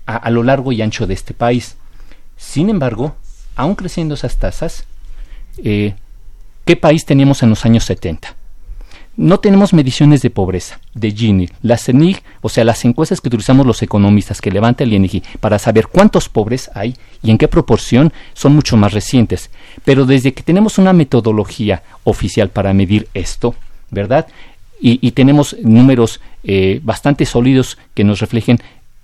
[0.06, 1.76] a, a lo largo y ancho de este país.
[2.36, 3.16] Sin embargo,
[3.56, 4.84] aún creciendo esas tasas,
[5.56, 8.36] ¿qué país teníamos en los años 70?
[9.20, 11.46] No tenemos mediciones de pobreza de Gini.
[11.60, 15.58] La CENIG, o sea, las encuestas que utilizamos los economistas que levanta el INEGI para
[15.58, 19.50] saber cuántos pobres hay y en qué proporción son mucho más recientes.
[19.84, 23.54] Pero desde que tenemos una metodología oficial para medir esto,
[23.90, 24.26] ¿verdad?
[24.80, 28.58] Y, tenemos números eh, bastante sólidos que nos reflejen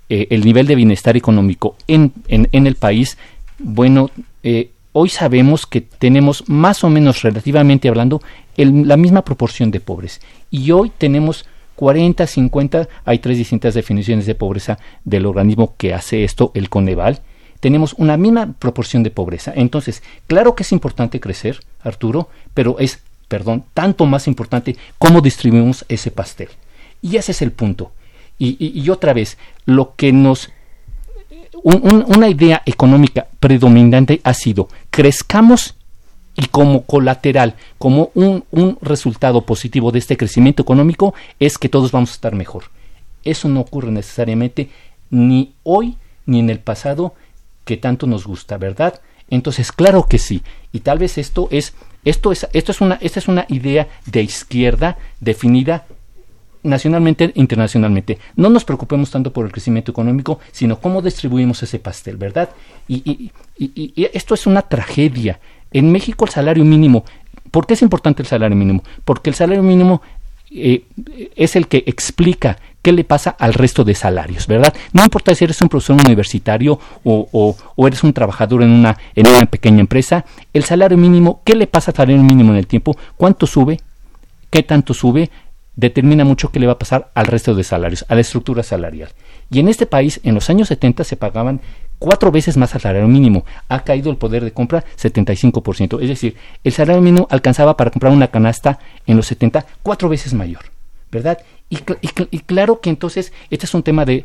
[0.08, 3.18] eh, el nivel de bienestar económico en, en, el país,
[3.58, 4.10] bueno,
[4.42, 8.22] eh, hoy sabemos que tenemos más o menos relativamente hablando
[8.56, 10.22] la misma proporción de pobres.
[10.50, 16.24] Y hoy tenemos 40, 50, hay tres distintas definiciones de pobreza del organismo que hace
[16.24, 17.20] esto, el Coneval.
[17.60, 19.52] Tenemos una misma proporción de pobreza.
[19.54, 25.84] Entonces, claro que es importante crecer, Arturo, pero es, perdón, tanto más importante cómo distribuimos
[25.90, 26.48] ese pastel.
[27.02, 27.92] Y ese es el punto.
[28.38, 30.50] Y, otra vez, lo que nos
[31.74, 35.74] una idea económica predominante ha sido crezcamos
[36.36, 41.90] y como colateral, como un, un, resultado positivo de este crecimiento económico, es que todos
[41.90, 42.64] vamos a estar mejor.
[43.24, 44.68] Eso no ocurre necesariamente
[45.10, 47.14] ni hoy ni en el pasado
[47.64, 49.00] que tanto nos gusta, ¿verdad?
[49.28, 50.42] Entonces, claro que sí.
[50.72, 51.74] Y tal vez esto es,
[52.04, 55.86] esto es, esto es una, esta es una idea de izquierda definida
[56.66, 58.18] nacionalmente internacionalmente.
[58.36, 62.50] No nos preocupemos tanto por el crecimiento económico, sino cómo distribuimos ese pastel, ¿verdad?
[62.88, 65.40] y, y, y esto es una tragedia.
[65.72, 67.04] En México el salario mínimo,
[67.50, 68.82] ¿por qué es importante el salario mínimo?
[69.04, 70.02] Porque el salario mínimo
[70.50, 70.84] eh,
[71.34, 74.72] es el que explica qué le pasa al resto de salarios, ¿verdad?
[74.92, 79.44] No importa si eres un profesor universitario o, eres un trabajador en una, en una
[79.46, 82.96] pequeña empresa, el salario mínimo, ¿qué le pasa al salario mínimo en el tiempo?
[83.16, 83.80] ¿Cuánto sube?
[84.50, 85.30] ¿Qué tanto sube?
[85.76, 89.10] Determina mucho qué le va a pasar al resto de salarios, a la estructura salarial.
[89.50, 91.60] Y en este país, en los años 70 se pagaban
[91.98, 93.44] cuatro veces más al salario mínimo.
[93.68, 96.00] Ha caído el poder de compra 75%.
[96.00, 100.34] Es decir, el salario mínimo alcanzaba para comprar una canasta en los 70 cuatro veces
[100.34, 100.64] mayor.
[101.10, 101.38] ¿Verdad?
[101.68, 101.78] Y,
[102.40, 104.24] claro que entonces este es un tema de,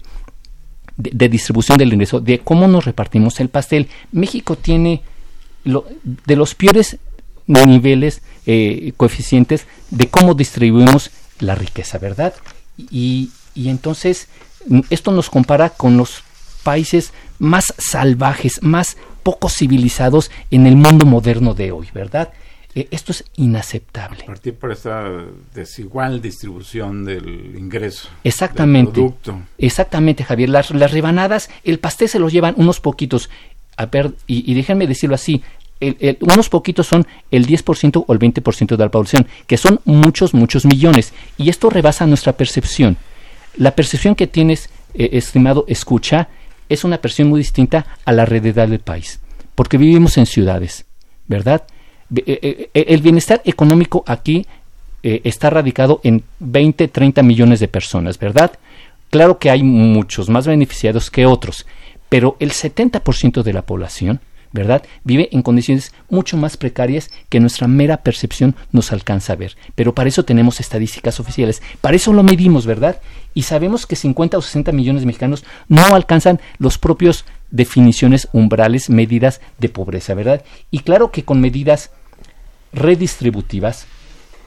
[0.97, 3.87] de, distribución del ingreso, de cómo nos repartimos el pastel.
[4.11, 5.01] México tiene
[5.63, 6.97] lo, de los peores
[7.47, 11.11] niveles eh, coeficientes de cómo distribuimos
[11.41, 12.33] la riqueza, ¿verdad?
[12.77, 14.29] Y, y entonces
[14.89, 16.23] esto nos compara con los
[16.63, 22.31] países más salvajes, más poco civilizados en el mundo moderno de hoy, ¿verdad?
[22.73, 24.23] Eh, esto es inaceptable.
[24.25, 25.03] Partir por esta
[25.53, 28.07] desigual distribución del ingreso.
[28.23, 28.93] Exactamente.
[28.93, 29.41] producto.
[29.57, 30.49] Exactamente, Javier.
[30.49, 33.29] Las, las rebanadas, el pastel se los llevan unos poquitos.
[33.75, 35.43] A ver, y, déjenme decirlo así,
[36.21, 40.65] unos poquitos son el 10% o el 20% de la población, que son muchos, muchos
[40.65, 41.13] millones.
[41.37, 42.97] Y esto rebasa nuestra percepción.
[43.57, 46.29] La percepción que tienes, eh, estimado, escucha,
[46.69, 49.19] es una percepción muy distinta a la realidad del país,
[49.55, 50.85] porque vivimos en ciudades,
[51.27, 51.63] ¿verdad?
[52.15, 54.45] Eh, eh, el bienestar económico aquí
[55.03, 58.51] está radicado en 20, 30 millones de personas, ¿verdad?
[59.09, 61.65] Claro que hay muchos más beneficiados que otros,
[62.07, 64.21] pero el 70% de la población
[64.53, 64.83] ¿verdad?
[65.03, 69.55] Vive en condiciones mucho más precarias que nuestra mera percepción nos alcanza a ver.
[69.75, 73.01] Pero para eso tenemos estadísticas oficiales, para eso lo medimos, ¿verdad?
[73.33, 78.89] Y sabemos que 50 o 60 millones de mexicanos no alcanzan los propios definiciones umbrales,
[78.89, 80.43] medidas de pobreza, ¿verdad?
[80.69, 81.91] Y claro que con medidas
[82.73, 83.87] redistributivas,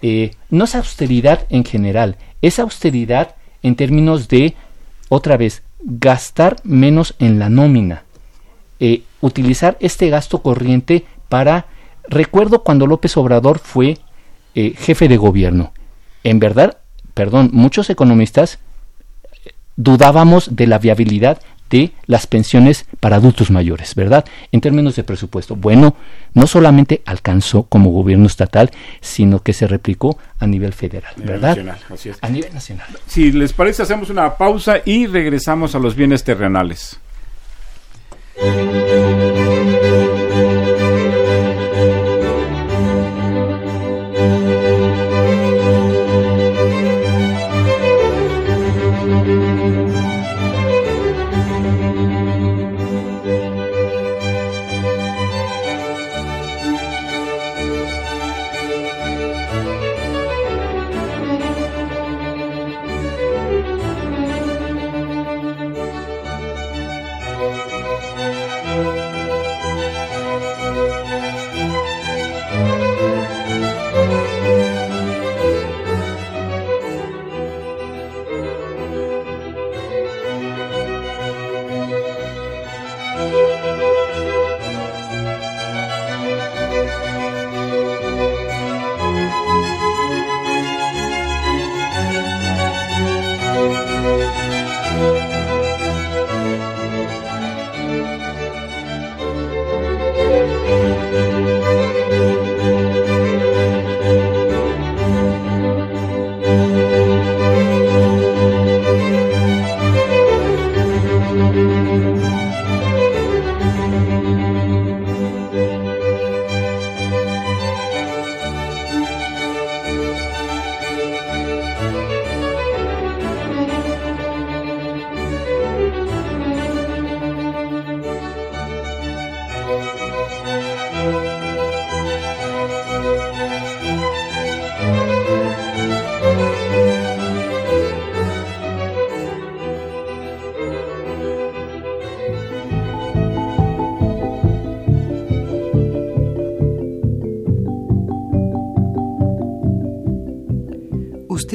[0.02, 4.54] eh, no es austeridad en general, es austeridad en términos de,
[5.08, 8.04] otra vez, gastar menos en la nómina,
[8.80, 11.66] eh, utilizar este gasto corriente para...
[12.06, 13.98] Recuerdo cuando López Obrador fue
[14.54, 15.72] eh, jefe de gobierno.
[16.22, 16.78] En verdad,
[17.14, 18.58] perdón, muchos economistas
[19.44, 24.24] eh, dudábamos de la viabilidad de las pensiones para adultos mayores, ¿verdad?
[24.52, 25.56] En términos de presupuesto.
[25.56, 25.96] Bueno,
[26.34, 28.70] no solamente alcanzó como gobierno estatal,
[29.00, 31.58] sino que se replicó a nivel federal, ¿verdad?
[32.20, 32.86] A nivel nacional.
[33.06, 37.00] Si les parece, hacemos una pausa y regresamos a los bienes terrenales.
[38.36, 40.03] Thank you.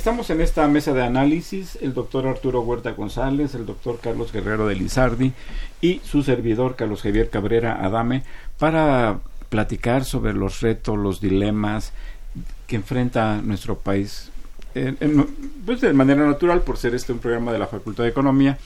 [0.00, 4.66] Estamos en esta mesa de análisis, el doctor Arturo Huerta González, el doctor Carlos Guerrero
[4.66, 5.34] de Lizardi
[5.82, 8.22] y su servidor Carlos Javier Cabrera Adame
[8.58, 9.20] para
[9.50, 11.92] platicar sobre los retos, los dilemas
[12.66, 14.30] que enfrenta nuestro país.
[15.66, 18.56] pues de manera natural, por ser este un programa de la Facultad de Economía,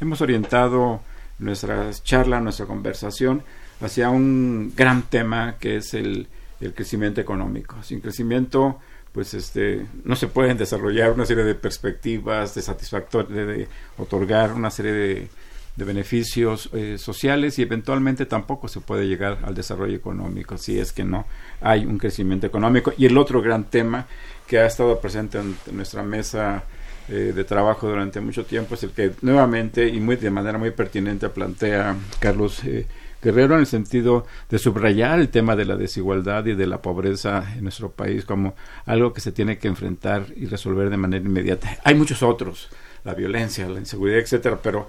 [0.00, 1.00] hemos orientado
[1.40, 3.42] nuestra charla, nuestra conversación
[3.80, 6.28] hacia un gran tema que es el,
[6.60, 7.82] el crecimiento económico.
[7.82, 8.78] Sin crecimiento
[9.12, 14.70] pues este no se pueden desarrollar una serie de perspectivas de satisfactorias de, otorgar una
[14.70, 15.28] serie de,
[15.76, 21.04] beneficios eh, sociales y eventualmente tampoco se puede llegar al desarrollo económico si es que
[21.04, 21.24] no
[21.60, 22.92] hay un crecimiento económico.
[22.98, 24.04] Y el otro gran tema
[24.48, 26.64] que ha estado presente en, nuestra mesa
[27.08, 30.72] eh, de trabajo durante mucho tiempo es el que nuevamente y muy de manera muy
[30.72, 32.84] pertinente plantea Carlos eh,
[33.22, 37.44] Guerrero en el sentido de subrayar el tema de la desigualdad y de la pobreza
[37.56, 38.54] en nuestro país como
[38.86, 41.78] algo que se tiene que enfrentar y resolver de manera inmediata.
[41.84, 42.68] Hay muchos otros,
[43.04, 44.88] la violencia, la inseguridad, etcétera, pero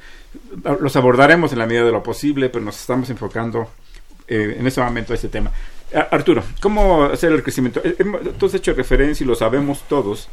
[0.79, 3.67] los abordaremos en la medida de lo posible, pero nos estamos enfocando
[4.27, 5.51] eh, en este momento a este tema.
[6.11, 7.81] Arturo, ¿cómo hacer el crecimiento?
[7.83, 7.95] Eh,
[8.37, 10.29] tú has hecho referencia y lo sabemos todos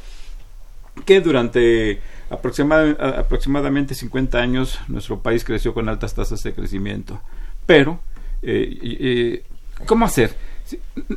[1.05, 7.20] que durante aproximadamente 50 años nuestro país creció con altas tasas de crecimiento.
[7.67, 8.01] Pero,
[8.43, 9.43] eh, eh,
[9.85, 10.35] ¿cómo hacer?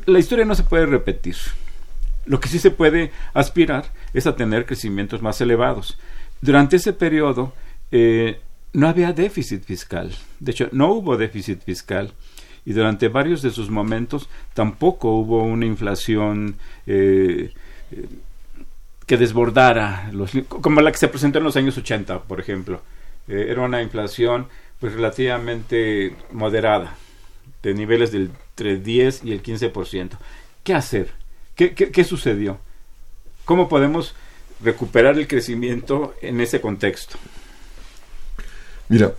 [0.06, 1.36] La historia no se puede repetir.
[2.26, 5.97] Lo que sí se puede aspirar es a tener crecimientos más elevados.
[6.41, 7.54] Durante ese periodo
[7.91, 8.41] eh,
[8.74, 10.14] no había déficit fiscal.
[10.39, 12.14] De hecho, no hubo déficit fiscal.
[12.66, 17.52] Y durante varios de sus momentos tampoco hubo una inflación que
[19.08, 22.82] desbordara, los, como la que se presentó en los años 80, por ejemplo.
[23.28, 24.47] era una inflación
[24.80, 26.95] pues relativamente moderada,
[27.61, 30.09] de niveles del entre 10 y el 15%.
[30.63, 31.11] ¿Qué hacer?
[31.55, 32.59] ¿Qué, qué, sucedió?
[33.45, 34.15] ¿Cómo podemos
[34.61, 37.17] recuperar el crecimiento en ese contexto?
[38.88, 39.13] Mira,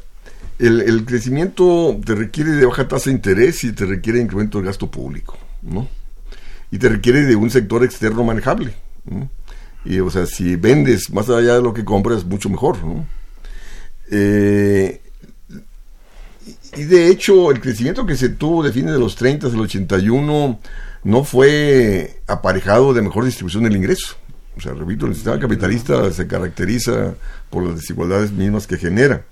[0.59, 4.67] el, el, crecimiento te requiere de baja tasa de interés y te requiere incremento del
[4.67, 5.89] gasto público, ¿no?
[6.71, 8.75] Y te requiere de un sector externo manejable,
[9.85, 13.07] Y, o sea, si vendes más allá de lo que compras, mucho mejor, ¿no?
[14.11, 15.01] Eh,
[16.77, 20.61] y de hecho, el crecimiento que se tuvo de fines de los 30 al 81
[21.03, 24.17] no fue aparejado de mejor distribución del ingreso.
[24.57, 27.15] O sea, repito, el sistema capitalista se caracteriza
[27.49, 29.25] por las desigualdades mismas que genera.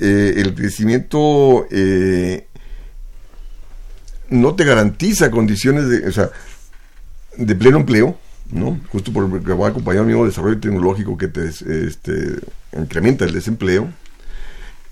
[0.00, 2.46] Eh, el crecimiento eh,
[4.30, 6.30] no te garantiza condiciones de, o sea,
[7.36, 8.16] de pleno empleo,
[8.50, 8.80] ¿no?
[8.90, 12.36] Justo porque va a acompañar un mismo desarrollo tecnológico que te este,
[12.76, 13.88] incrementa el desempleo.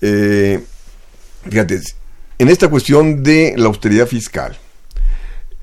[0.01, 0.63] Eh,
[1.49, 1.81] Fíjate,
[2.39, 4.57] en esta cuestión de la austeridad fiscal,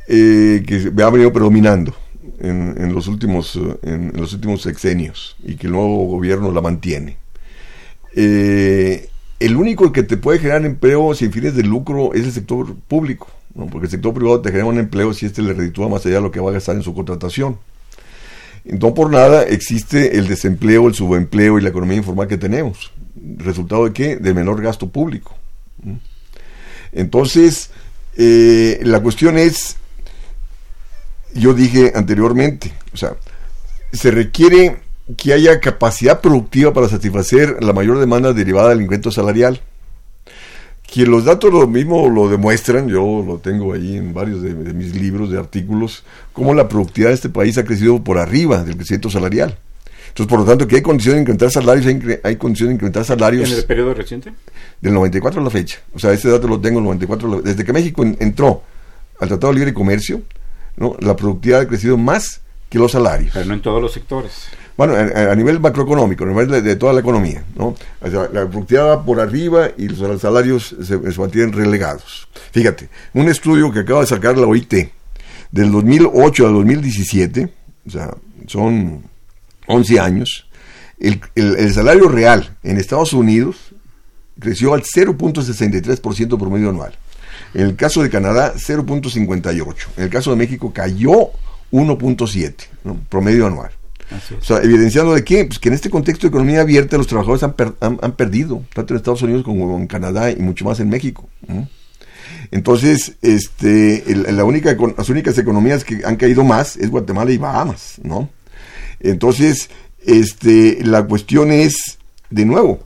[0.08, 1.94] eh, que ha venido predominando
[2.40, 7.16] en, los últimos, eh, en, los últimos sexenios y que el nuevo gobierno la mantiene,
[8.14, 9.08] eh,
[9.40, 13.28] el único que te puede generar empleo sin fines de lucro es el sector público,
[13.70, 16.22] porque el sector privado te genera un empleo si este le reditúa más allá de
[16.22, 17.58] lo que va a gastar en su contratación.
[18.64, 22.92] No por nada existe el desempleo, el subempleo y la economía informal que tenemos.
[23.36, 24.16] ¿Resultado de qué?
[24.16, 25.36] Del menor gasto público.
[26.92, 27.70] Entonces,
[28.16, 29.76] eh, la cuestión es,
[31.34, 33.16] yo dije anteriormente, o sea,
[33.92, 34.76] se requiere
[35.16, 39.60] que haya capacidad productiva para satisfacer la mayor demanda derivada del incremento salarial.
[40.82, 44.72] Que los datos lo mismo lo demuestran, yo lo tengo ahí en varios de, de
[44.74, 48.76] mis libros, de artículos, cómo la productividad de este país ha crecido por arriba del
[48.76, 49.58] crecimiento salarial.
[50.14, 53.04] Entonces, por lo tanto, que hay condiciones de incrementar salarios, hay, hay condiciones de incrementar
[53.04, 53.50] salarios.
[53.50, 54.32] ¿En el periodo reciente?
[54.80, 55.80] Del 94 a la fecha.
[55.92, 57.42] O sea, ese dato lo tengo en el 94.
[57.42, 58.62] Desde que México entró
[59.18, 60.22] al Tratado de Libre Comercio,
[60.76, 60.94] ¿no?
[61.00, 63.32] la productividad ha crecido más que los salarios.
[63.34, 64.46] Pero no en todos los sectores.
[64.76, 67.74] Bueno, a, nivel macroeconómico, a nivel de, toda la economía, ¿no?
[68.00, 72.28] la productividad va por arriba y los salarios se, se, mantienen relegados.
[72.52, 74.74] Fíjate, un estudio que acaba de sacar la OIT
[75.50, 77.48] del 2008 al 2017,
[77.86, 78.14] o sea,
[78.46, 79.04] son
[79.66, 80.48] 11 años,
[80.98, 83.74] el, el, salario real en Estados Unidos
[84.38, 86.96] creció al 0.63% promedio anual.
[87.52, 89.74] En el caso de Canadá, 0.58.
[89.96, 91.30] En el caso de México cayó
[91.72, 92.54] 1.7
[93.08, 93.70] promedio anual.
[94.38, 95.44] O sea, evidenciando de qué?
[95.44, 98.98] Pues que en este contexto de economía abierta los trabajadores han, han, perdido, tanto en
[98.98, 101.28] Estados Unidos como en Canadá y mucho más en México.
[102.50, 108.00] Entonces, este, la única, las únicas economías que han caído más es Guatemala y Bahamas,
[108.02, 108.28] ¿no?
[109.04, 109.68] Entonces,
[110.04, 111.98] este, la cuestión es,
[112.30, 112.80] de nuevo,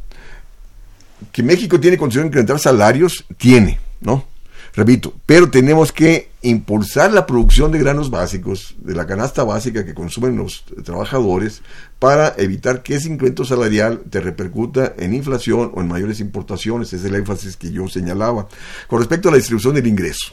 [1.33, 4.27] que México tiene condición de incrementar salarios, tiene, ¿no?
[4.75, 9.95] Repito, pero tenemos que impulsar la producción de granos básicos, de la canasta básica que
[9.95, 11.63] consumen los trabajadores,
[11.99, 16.89] para evitar que ese incremento salarial te repercuta en inflación o en mayores importaciones.
[16.89, 18.49] Ese es el énfasis que yo señalaba.
[18.89, 20.33] Con respecto a la distribución del ingreso,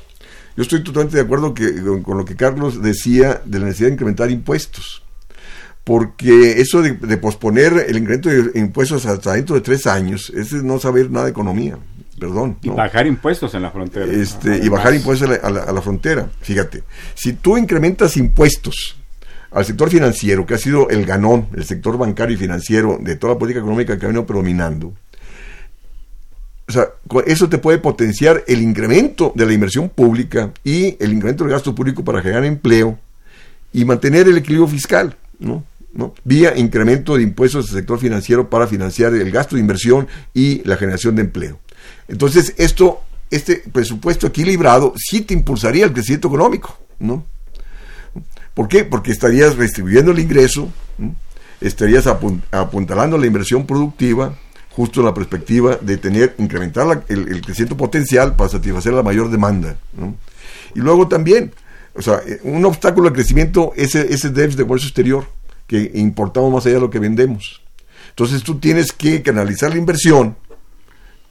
[0.56, 1.54] yo estoy totalmente de acuerdo
[2.04, 5.05] con, lo que Carlos decía de la necesidad de incrementar impuestos
[5.86, 10.64] porque eso de, posponer el incremento de impuestos hasta dentro de tres años, ese es
[10.64, 11.78] no saber nada de economía
[12.20, 12.58] perdón.
[12.62, 14.06] Y bajar impuestos en la frontera.
[14.06, 16.30] Este, y bajar impuestos a la, frontera.
[16.42, 16.84] Fíjate,
[17.14, 18.96] si tú incrementas impuestos
[19.52, 23.34] al sector financiero, que ha sido el ganón, el sector bancario y financiero de toda
[23.34, 24.94] la política económica que ha venido predominando,
[26.68, 26.88] o sea,
[27.28, 31.76] eso te puede potenciar el incremento de la inversión pública y el incremento del gasto
[31.76, 32.98] público para generar empleo
[33.72, 35.64] y mantener el equilibrio fiscal, ¿no?
[36.24, 40.78] Vía incremento de impuestos al sector financiero para financiar el gasto de inversión y la
[40.78, 41.60] generación de empleo.
[42.08, 47.26] Entonces, esto, este presupuesto equilibrado sí te impulsaría el crecimiento económico, ¿no?
[48.54, 48.86] ¿Por qué?
[48.86, 50.72] Porque estarías redistribuyendo el ingreso,
[51.60, 54.34] estarías apuntalando la inversión productiva,
[54.72, 59.76] justo en la perspectiva de tener, incrementar el, crecimiento potencial para satisfacer la mayor demanda.
[60.74, 61.54] Y luego también,
[61.96, 65.28] o sea, un obstáculo al crecimiento es ese déficit de comercio exterior,
[65.68, 67.62] que importamos más allá de lo que vendemos.
[68.10, 70.36] Entonces tú tienes que canalizar la inversión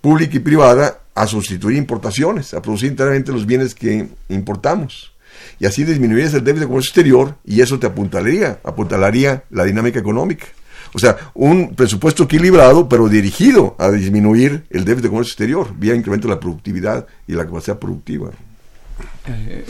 [0.00, 5.12] pública y privada a sustituir importaciones, a producir enteramente los bienes que importamos.
[5.58, 9.98] Y así disminuirías el déficit de comercio exterior y eso te apuntalaría, apuntalaría la dinámica
[9.98, 10.46] económica.
[10.92, 15.94] O sea, un presupuesto equilibrado, pero dirigido a disminuir el déficit de comercio exterior, vía
[15.94, 18.30] incremento de la productividad y la capacidad productiva.
[19.26, 19.64] Eh,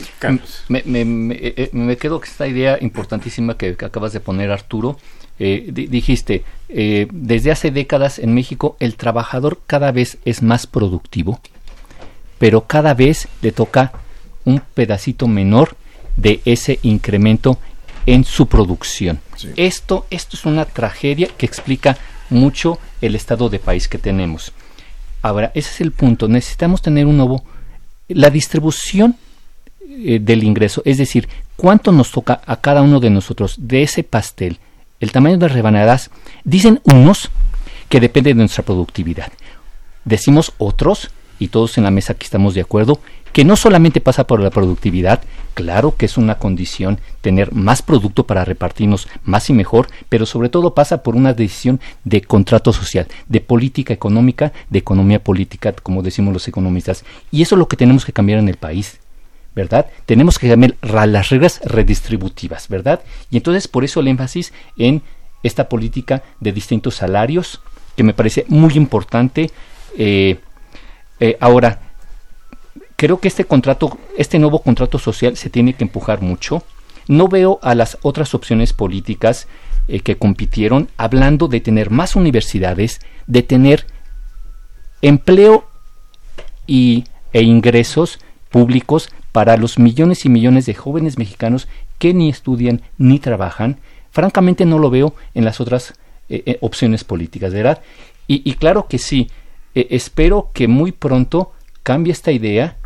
[0.67, 4.97] me, eh, eh, me, quedo con esta idea importantísima que acabas de poner, Arturo,
[5.37, 11.41] eh, dijiste, eh, desde hace décadas en México el trabajador cada vez es más productivo,
[12.39, 13.91] pero cada vez le toca
[14.45, 15.75] un pedacito menor
[16.15, 17.57] de ese incremento
[18.05, 19.19] en su producción.
[19.57, 21.97] Esto, esto es una tragedia que explica
[22.29, 24.53] mucho el estado de país que tenemos.
[25.21, 26.27] Ahora, ese es el punto.
[26.27, 27.43] Necesitamos tener un nuevo...
[28.07, 29.17] La distribución
[29.97, 34.03] eh, del ingreso, es decir, cuánto nos toca a cada uno de nosotros de ese
[34.03, 34.59] pastel
[34.99, 36.09] el tamaño de las rebanadas,
[36.43, 37.29] dicen unos
[37.89, 39.31] que depende de nuestra productividad.
[40.03, 42.99] Decimos otros, y todos en la mesa aquí estamos de acuerdo,
[43.33, 45.21] que no solamente pasa por la productividad,
[45.53, 50.47] claro que es una condición tener más producto para repartirnos más y mejor, pero sobre
[50.47, 56.01] todo pasa por una decisión de contrato social, de política económica, de economía política, como
[56.01, 57.03] decimos los economistas.
[57.29, 58.99] Y eso es lo que tenemos que cambiar en el país.
[59.55, 59.87] ¿Verdad?
[60.05, 63.01] Tenemos que cambiar las reglas redistributivas, ¿verdad?
[63.31, 65.01] Y entonces por eso el énfasis en
[65.43, 67.61] esta política de distintos salarios,
[67.95, 69.51] que me parece muy importante.
[69.97, 70.39] Eh,
[71.19, 71.79] eh, ahora,
[72.95, 76.63] creo que este contrato, este nuevo contrato social se tiene que empujar mucho.
[77.07, 79.47] No veo a las otras opciones políticas
[79.87, 83.85] eh, que compitieron hablando de tener más universidades, de tener
[85.01, 85.65] empleo
[86.67, 91.67] y, e ingresos públicos para los millones y millones de jóvenes mexicanos
[91.97, 93.79] que ni estudian ni trabajan,
[94.09, 95.93] francamente no lo veo en las otras
[96.29, 97.81] eh, eh, opciones políticas, ¿verdad?
[98.27, 99.29] Y, claro que sí,
[99.75, 101.51] eh, espero que muy pronto
[101.83, 102.77] cambie esta idea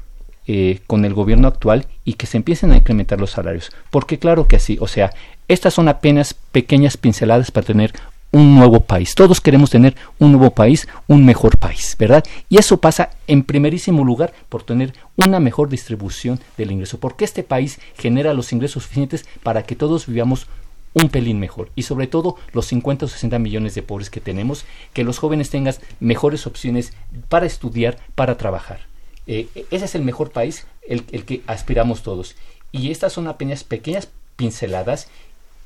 [0.88, 4.58] con el gobierno actual y que se empiecen a incrementar los salarios, porque claro que
[4.58, 5.12] sí, o sea,
[5.48, 7.94] estas son apenas pequeñas pinceladas para tener
[8.32, 9.16] un nuevo país.
[9.16, 12.24] Todos queremos tener un nuevo país, un mejor país, ¿verdad?
[12.48, 17.44] Y eso pasa en primerísimo lugar por tener una mejor distribución del ingreso, porque este
[17.44, 20.48] país genera los ingresos suficientes para que todos vivamos
[20.94, 24.66] un pelín mejor y sobre todo los 50 o 60 millones de pobres que tenemos,
[24.94, 26.94] que los jóvenes tengan mejores opciones
[27.30, 28.82] para estudiar, para trabajar.
[29.28, 32.36] Eh, ese es el mejor país, el, el que aspiramos todos.
[32.72, 35.08] Y estas son apenas pequeñas pinceladas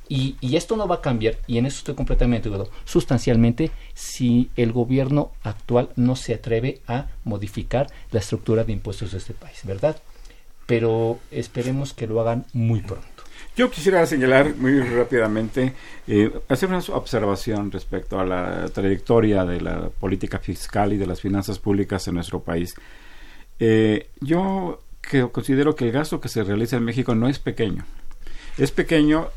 [0.08, 4.50] y, esto no va a cambiar, y en eso estoy completamente de acuerdo, sustancialmente si
[4.56, 9.60] el gobierno actual no se atreve a modificar la estructura de impuestos de este país,
[9.64, 9.96] ¿verdad?
[10.66, 13.06] Pero esperemos que lo hagan muy pronto.
[13.56, 15.74] Yo quisiera señalar muy rápidamente,
[16.08, 21.20] eh, hacer una observación respecto a la trayectoria de la política fiscal y de las
[21.20, 22.74] finanzas públicas en nuestro país.
[23.60, 27.84] Eh, yo que considero que el gasto que se realiza en México no es pequeño.
[28.58, 29.28] Es pequeño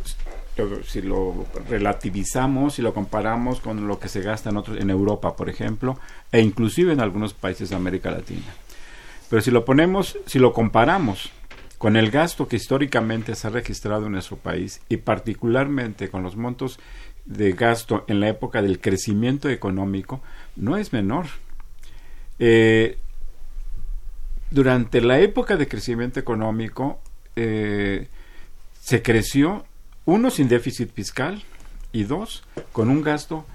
[0.86, 5.36] si lo relativizamos y lo comparamos con lo que se gasta en otros en Europa,
[5.36, 6.00] por ejemplo,
[6.32, 8.54] e inclusive en algunos países de América Latina.
[9.30, 11.32] Pero si lo ponemos, si lo comparamos
[11.78, 16.36] con el gasto que históricamente se ha registrado en nuestro país y particularmente con los
[16.36, 16.80] montos
[17.26, 20.22] de gasto en la época del crecimiento económico,
[20.56, 21.26] no es menor.
[22.40, 22.98] Eh,
[24.50, 27.00] durante la época de crecimiento económico
[27.36, 28.08] eh,
[28.80, 29.66] se creció,
[30.08, 31.44] uno, sin déficit fiscal
[31.92, 33.46] y dos, con un gasto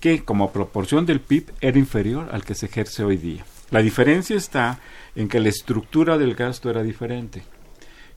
[0.00, 3.44] que como proporción del PIB era inferior al que se ejerce hoy día.
[3.70, 4.80] La diferencia está
[5.14, 7.42] en que la estructura del gasto era diferente,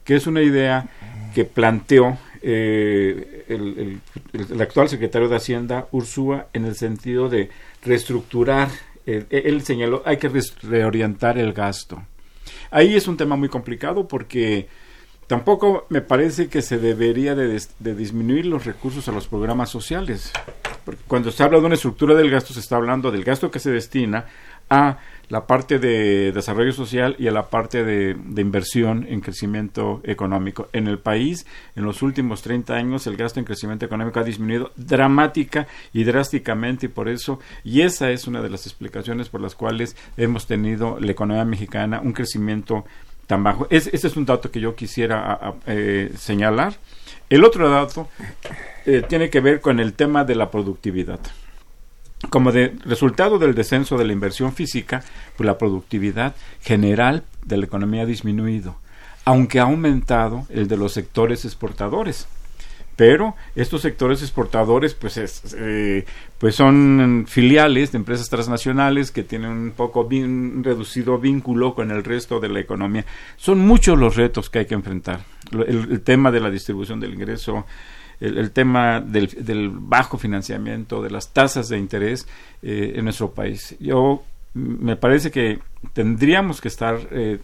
[0.06, 0.88] que es una idea
[1.36, 7.50] que planteó eh, el, actual secretario de Hacienda, Ursúa, en el sentido de
[7.84, 8.70] reestructurar,
[9.06, 10.32] eh, él señaló, hay que
[10.64, 12.02] reorientar el gasto.
[12.72, 14.70] Ahí es un tema muy complicado porque
[15.30, 17.62] tampoco me parece que se debería de,
[17.94, 20.34] disminuir los recursos a los programas sociales.
[20.84, 23.60] Porque cuando se habla de una estructura del gasto, se está hablando del gasto que
[23.60, 24.26] se destina
[24.72, 24.98] a
[25.30, 30.68] la parte de desarrollo social y a la parte de, inversión en crecimiento económico.
[30.74, 34.72] En el país, en los últimos 30 años, el gasto en crecimiento económico ha disminuido
[34.78, 39.54] dramática y drásticamente y por eso, y esa es una de las explicaciones por las
[39.54, 42.86] cuales hemos tenido la economía mexicana un crecimiento
[43.30, 43.68] tan bajo.
[43.70, 46.74] ese es un dato que yo quisiera eh, señalar.
[47.30, 48.10] El otro dato
[48.88, 51.20] eh, tiene que ver con el tema de la productividad
[52.32, 55.04] como de resultado del descenso de la inversión física,
[55.38, 58.76] pues la productividad general de la economía ha disminuido,
[59.26, 62.28] aunque ha aumentado el de los sectores exportadores.
[63.00, 66.04] Pero estos sectores exportadores, pues, eh,
[66.38, 72.42] pues son filiales de empresas transnacionales que tienen un poco reducido vínculo con el resto
[72.42, 73.06] de la economía.
[73.38, 75.22] Son muchos los retos que hay que enfrentar.
[75.66, 77.66] el tema de la distribución del ingreso
[78.20, 82.28] el, tema del, bajo financiamiento, de las tasas de interés
[82.62, 83.76] eh, en nuestro país.
[83.80, 84.24] Yo
[84.54, 85.60] me parece que
[85.94, 87.40] tendríamos que estar eh,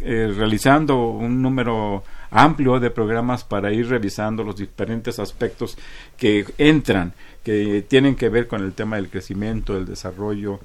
[0.00, 5.78] eh, realizando un número amplio de programas para ir revisando los diferentes aspectos
[6.16, 10.60] que entran, que tienen que ver con el tema del crecimiento, del desarrollo,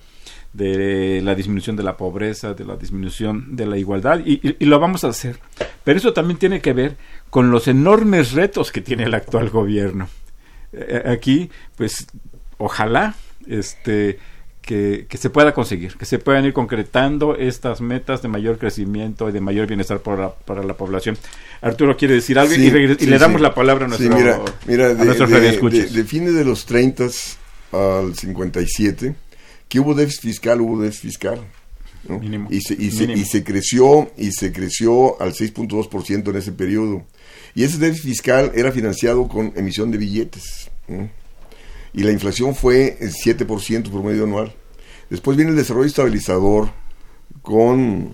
[0.51, 5.03] de la disminución de la pobreza, de la disminución de la igualdad, y, lo vamos
[5.03, 5.39] a hacer.
[5.83, 6.97] Pero eso también tiene que ver
[7.29, 10.07] con los enormes retos que tiene el actual gobierno.
[10.71, 12.07] Eh, aquí, pues,
[12.57, 13.15] ojalá
[13.47, 14.19] este,
[14.63, 19.33] que, se pueda conseguir, que se puedan ir concretando estas metas de mayor crecimiento y
[19.33, 21.17] de mayor bienestar para la, para la población.
[21.61, 25.85] Arturo quiere decir algo y, le damos la palabra a nuestro, mira, mira, de, de,
[25.89, 27.05] de, fines de los 30
[27.73, 29.15] al 57
[29.67, 31.39] que hubo déficit fiscal, hubo déficit fiscal.
[32.49, 37.05] Y, se, y, se, y, se, creció y se creció al 6.2% en ese periodo.
[37.55, 40.69] Y ese déficit fiscal era financiado con emisión de billetes.
[41.93, 44.53] Y la inflación fue el 7% promedio anual.
[45.09, 46.69] Después viene el desarrollo estabilizador
[47.41, 48.13] con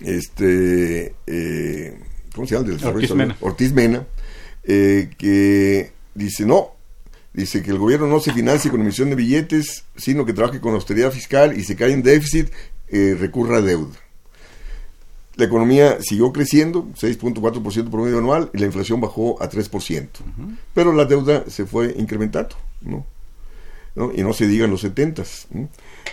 [0.00, 1.98] este eh,
[2.34, 2.68] ¿cómo se llama?
[2.68, 4.06] El desarrollo Ortiz Mena, Ortiz Mena
[4.64, 6.76] eh, que dice no
[7.36, 10.72] Dice que el gobierno no se financie con emisión de billetes, sino que trabaje con
[10.72, 12.50] austeridad fiscal y se cae en déficit,
[12.88, 13.94] eh, recurra a deuda.
[15.36, 20.08] La economía siguió creciendo, 6.4% promedio anual, y la inflación bajó a 3%.
[20.74, 23.04] Pero la deuda se fue incrementando, ¿no?
[24.14, 25.22] Y no se digan los 70.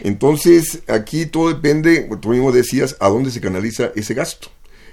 [0.01, 4.49] Entonces, aquí todo depende, tú mismo decías, a dónde se canaliza ese gasto.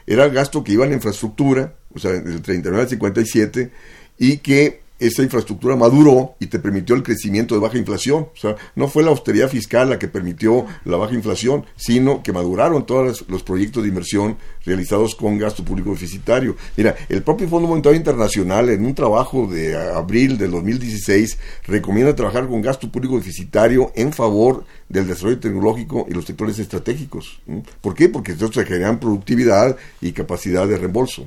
[0.07, 3.71] Era el gasto que iba en la infraestructura, o sea, del 39 al 57,
[4.19, 8.29] y que esa infraestructura maduró y te permitió el crecimiento de baja inflación.
[8.35, 12.33] O sea, no fue la austeridad fiscal la que permitió la baja inflación, sino que
[12.33, 16.57] maduraron todos los proyectos de inversión realizados con gasto público deficitario.
[16.77, 22.47] Mira, el propio Fondo Monetario Internacional, en un trabajo de abril del 2016, recomienda trabajar
[22.47, 27.41] con gasto público deficitario en favor del desarrollo tecnológico y los sectores estratégicos.
[27.81, 28.09] ¿Por qué?
[28.09, 31.27] Porque estos se generan productividad y capacidad de reembolso.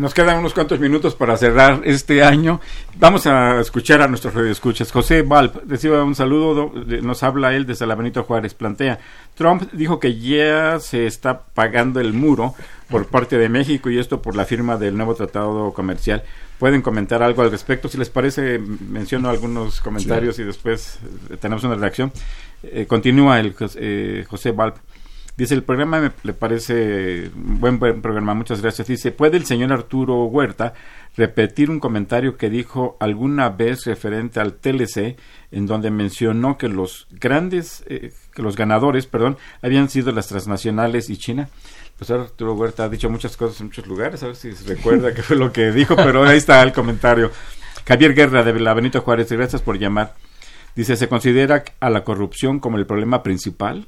[0.00, 2.58] Nos quedan unos cuantos minutos para cerrar este año.
[2.96, 4.90] Vamos a escuchar a nuestros radioescuchas.
[4.90, 6.72] José Valp recibe un saludo,
[7.02, 8.54] nos habla él desde la Benito Juárez.
[8.54, 8.98] Plantea,
[9.34, 12.54] Trump dijo que ya se está pagando el muro
[12.88, 16.22] por parte de México y esto por la firma del nuevo tratado comercial.
[16.58, 17.86] ¿Pueden comentar algo al respecto?
[17.86, 20.98] Si les parece, menciono algunos comentarios y después
[21.40, 22.10] tenemos una reacción.
[22.62, 24.76] Eh, continúa el eh, José Valp.
[25.40, 28.88] Dice, el programa me, le parece buen, buen programa, muchas gracias.
[28.88, 30.74] Dice, ¿puede el señor Arturo Huerta
[31.16, 35.16] repetir un comentario que dijo alguna vez referente al TLC,
[35.50, 41.08] en donde mencionó que los grandes, eh, que los ganadores, perdón, habían sido las transnacionales
[41.08, 41.48] y China?
[41.96, 45.14] profesor Arturo Huerta ha dicho muchas cosas en muchos lugares, a ver si se recuerda
[45.14, 47.30] qué fue lo que dijo, pero ahí está el comentario.
[47.86, 50.14] Javier Guerra de la Benito Juárez, gracias por llamar.
[50.76, 53.86] Dice, ¿se considera a la corrupción como el problema principal?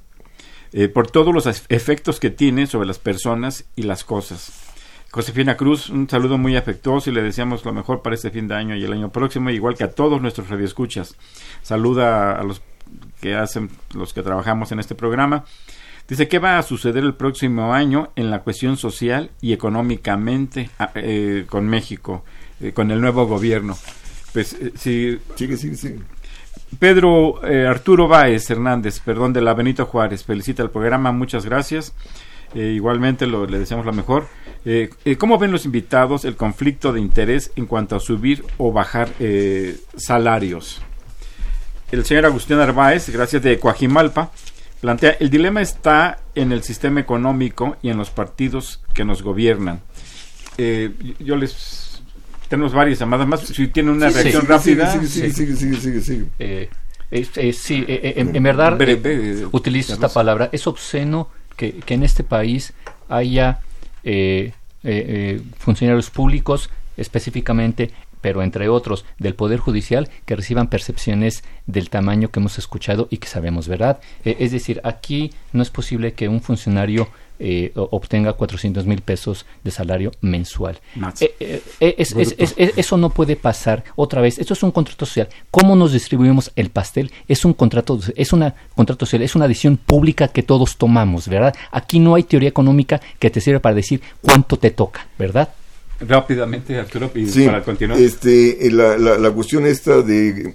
[0.72, 4.52] Eh, por todos los efectos que tiene sobre las personas y las cosas.
[5.10, 8.54] Josefina Cruz, un saludo muy afectuoso y le deseamos lo mejor para este fin de
[8.54, 11.16] año y el año próximo, igual que a todos nuestros radioescuchas.
[11.60, 12.62] Saluda a los
[13.20, 15.44] que hacen, los que trabajamos en este programa.
[16.08, 20.90] Dice, ¿qué va a suceder el próximo año en la cuestión social y económicamente ah,
[20.94, 22.24] eh, con México,
[22.60, 23.76] eh, con el nuevo gobierno?
[24.32, 25.18] Pues eh, si...
[25.36, 25.98] Sigue, sigue, sigue.
[26.78, 31.92] Pedro Arturo Báez Hernández, perdón, de la Benito Juárez, felicita el programa, muchas gracias.
[32.54, 34.26] igualmente lo, le deseamos lo mejor.
[35.18, 39.10] ¿Cómo ven los invitados el conflicto de interés en cuanto a subir o bajar
[39.96, 40.82] salarios?
[41.92, 44.30] El señor Agustín Arbaez, gracias de Coajimalpa,
[44.80, 49.82] plantea, el dilema está en el sistema económico y en los partidos que nos gobiernan.
[50.56, 51.91] Eh, yo les...
[52.52, 54.92] Tenemos varias llamadas más, si tiene una reacción rápida.
[54.92, 56.68] Sí, sí, sí, sí, eh,
[57.54, 58.78] sí, eh, en, verdad
[59.52, 60.50] utilizo esta palabra.
[60.52, 62.74] Es obsceno que, que en este país
[63.08, 63.60] haya
[65.60, 67.90] funcionarios públicos específicamente
[68.22, 73.18] pero entre otros del Poder Judicial, que reciban percepciones del tamaño que hemos escuchado y
[73.18, 74.00] que sabemos verdad.
[74.24, 77.08] Eh, es decir, aquí no es posible que un funcionario
[77.44, 80.78] eh, obtenga 400 mil pesos de salario mensual.
[81.18, 81.60] Eh,
[82.76, 84.38] eso no puede pasar otra vez.
[84.38, 85.28] Esto es un contrato social.
[85.50, 87.10] ¿Cómo nos distribuimos el pastel?
[87.26, 91.52] Es un contrato, es una contrato social, es una decisión pública que todos tomamos, ¿verdad?
[91.72, 95.52] Aquí no hay teoría económica que te sirva para decir cuánto te toca, ¿verdad?
[95.98, 97.98] Rápidamente, Arturo, y para continuar.
[97.98, 100.54] Este, la, la, cuestión esta de...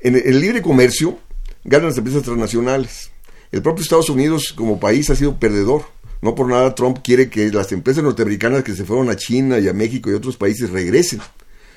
[0.00, 1.18] En el libre comercio
[1.64, 3.10] ganan las empresas transnacionales.
[3.52, 5.95] El propio Estados Unidos como país ha sido perdedor.
[6.22, 9.68] No por nada Trump quiere que las empresas norteamericanas que se fueron a China y
[9.68, 11.20] a México y otros países regresen.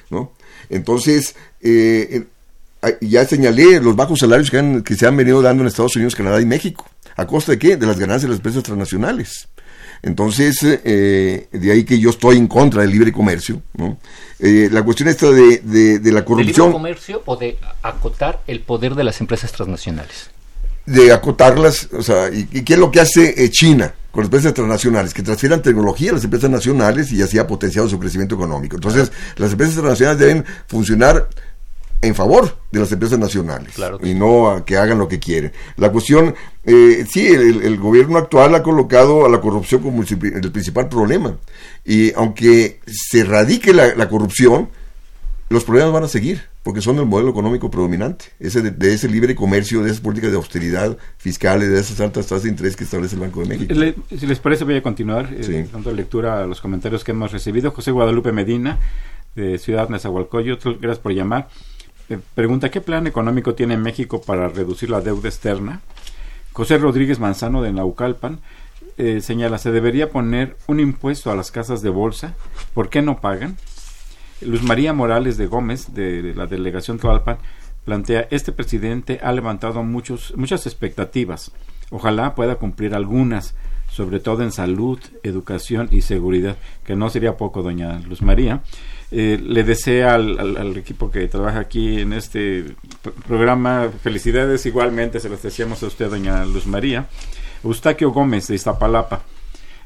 [0.09, 0.33] ¿no?
[0.69, 2.25] Entonces, eh,
[3.01, 6.41] ya señalé los bajos salarios que, que se han venido dando en Estados Unidos, Canadá
[6.41, 6.85] y México.
[7.15, 7.77] ¿A costa de qué?
[7.77, 9.49] De las ganancias de las empresas transnacionales.
[10.01, 13.61] Entonces, eh, de ahí que yo estoy en contra del libre comercio.
[13.73, 13.97] ¿no?
[14.39, 16.55] Eh, la cuestión esta de, de, la corrupción...
[16.55, 20.29] ¿De libre comercio o de acotar el poder de las empresas transnacionales?
[20.89, 24.53] De acotarlas, o sea, ¿y, qué es lo que hace eh, China con las empresas
[24.53, 25.13] transnacionales?
[25.13, 28.75] Que transfieran tecnología a las empresas nacionales y así ha potenciado su crecimiento económico.
[28.75, 31.27] Entonces, las empresas transnacionales deben funcionar
[32.01, 35.51] en favor de las empresas nacionales y no a que hagan lo que quieren.
[35.75, 36.33] La cuestión,
[36.63, 41.37] eh, sí, el, gobierno actual ha colocado a la corrupción como el, principal problema
[41.83, 44.69] y aunque se radique la, corrupción,
[45.49, 49.33] los problemas van a seguir porque son el modelo económico predominante, ese de, ese libre
[49.33, 53.15] comercio, de esas políticas de austeridad fiscal, de esas altas tasas de interés que establece
[53.15, 53.73] el Banco de México.
[54.15, 57.71] si les parece voy a continuar eh, dando lectura a los comentarios que hemos recibido.
[57.71, 58.77] José Guadalupe Medina
[59.35, 61.47] de Ciudad Nezahualcóyotl, gracias por llamar.
[62.09, 65.81] Eh, pregunta, ¿qué plan económico tiene México para reducir la deuda externa?
[66.53, 68.39] José Rodríguez Manzano de Naucalpan
[68.99, 72.35] eh, señala, ¿se debería poner un impuesto a las casas de bolsa?
[72.73, 73.55] ¿Por qué no pagan?
[74.41, 77.37] Luz María Morales de Gómez, de la delegación Tlalpan,
[77.85, 81.51] plantea, este presidente ha levantado muchos, muchas expectativas.
[81.91, 83.55] Ojalá pueda cumplir algunas,
[83.89, 88.61] sobre todo en salud, educación y seguridad, que no sería poco, doña Luz María.
[89.11, 92.75] Eh, le desea al, equipo que trabaja aquí en este
[93.27, 97.07] programa felicidades igualmente, se las deseamos a usted, doña Luz María.
[97.63, 99.23] Eustaquio Gómez de Iztapalapa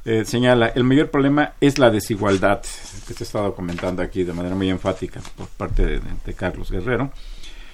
[0.06, 2.62] eh, señala, el mayor problema es la desigualdad,
[3.08, 7.12] que se ha estado comentando aquí de manera muy enfática por parte de, Carlos Guerrero.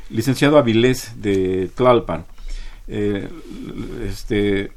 [0.09, 2.25] Licenciado Avilés de Tlalpan,
[2.87, 3.29] eh,
[4.07, 4.71] este,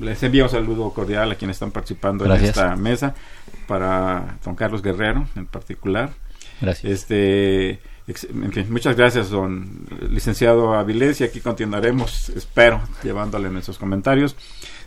[0.00, 3.14] les envío un saludo cordial a quienes están participando en esta mesa
[3.66, 6.10] para don Carlos Guerrero en particular.
[6.60, 6.92] Gracias.
[6.92, 7.80] Este,
[8.70, 14.36] muchas gracias, don licenciado Avilés, y aquí continuaremos, espero, llevándole nuestros comentarios.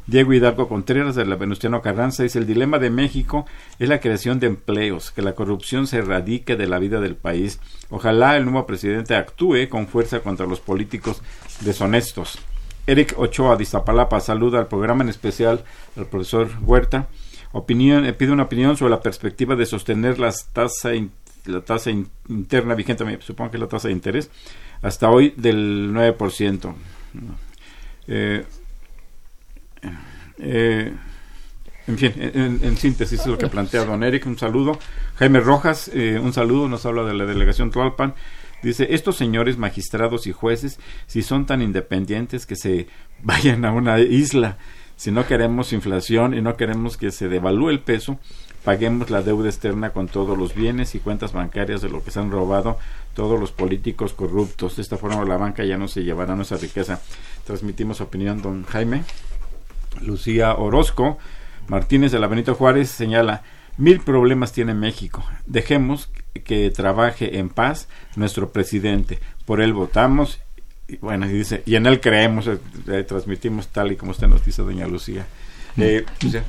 [0.08, 3.46] Diego Hidalgo Contreras de la Venustiano Carranza dice el dilema de México
[3.78, 7.60] es la creación de empleos, que la corrupción se erradique de la vida del país.
[7.90, 11.22] Ojalá el nuevo presidente actúe con fuerza contra los políticos
[11.60, 12.40] deshonestos.
[12.88, 15.64] Eric Ochoa de Iztapalapa saluda al programa en especial
[15.96, 17.08] al profesor Huerta
[17.54, 20.94] Opinión, eh, pide una opinión sobre la perspectiva de sostener las tasa
[21.46, 21.92] la tasa
[22.30, 24.30] interna vigente, supongo que la tasa de interés,
[24.82, 26.74] hasta hoy del 9%.
[28.08, 28.46] Eh,
[30.40, 30.94] eh,
[31.88, 34.80] en fin, en, síntesis es lo que plantea don Eric, un saludo.
[35.16, 38.14] Jaime Rojas, un saludo, nos habla de la delegación Tualpan.
[38.62, 42.88] Dice, estos señores magistrados y jueces, si son tan independientes que se
[43.24, 44.58] vayan a una isla
[44.96, 48.20] Si no queremos inflación y no queremos que se devalúe el peso,
[48.64, 52.20] paguemos la deuda externa con todos los bienes y cuentas bancarias de lo que se
[52.20, 52.78] han robado
[53.16, 54.76] todos los políticos corruptos.
[54.76, 57.02] De esta forma la banca ya no se llevará nuestra riqueza.
[57.46, 59.04] Transmitimos opinión, don Jaime.
[60.02, 61.18] Lucía Orozco
[61.68, 63.44] Martínez de la Benito Juárez señala,
[63.78, 65.24] mil problemas tiene México.
[65.46, 66.10] Dejemos
[66.44, 69.20] que trabaje en paz nuestro presidente.
[69.46, 70.40] Por él votamos.
[70.88, 74.46] Y bueno, y dice, y en él creemos, eh, transmitimos tal y como usted nos
[74.46, 75.26] dice, doña Lucía.
[75.78, 76.06] Eh,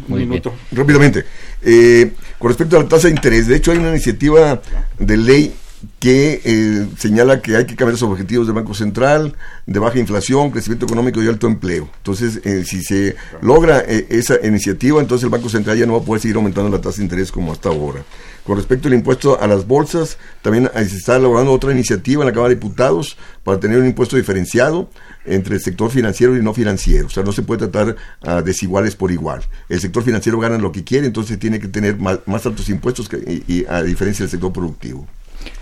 [0.08, 0.52] un minuto.
[0.72, 1.24] Rápidamente,
[1.62, 4.60] eh, con respecto a la tasa de interés, de hecho hay una iniciativa
[4.98, 5.54] de ley
[5.98, 9.34] que eh, señala que hay que cambiar los objetivos del Banco Central,
[9.66, 11.88] de baja inflación, crecimiento económico y alto empleo.
[11.98, 16.00] Entonces, eh, si se logra eh, esa iniciativa, entonces el Banco Central ya no va
[16.00, 18.02] a poder seguir aumentando la tasa de interés como hasta ahora.
[18.44, 22.32] Con respecto al impuesto a las bolsas, también se está elaborando otra iniciativa en la
[22.32, 24.90] Cámara de Diputados para tener un impuesto diferenciado
[25.24, 27.06] entre el sector financiero y no financiero.
[27.06, 29.42] O sea, no se puede tratar a desiguales por igual.
[29.68, 33.42] El sector financiero gana lo que quiere, entonces tiene que tener más, altos impuestos que,
[33.46, 35.06] y a diferencia del sector productivo.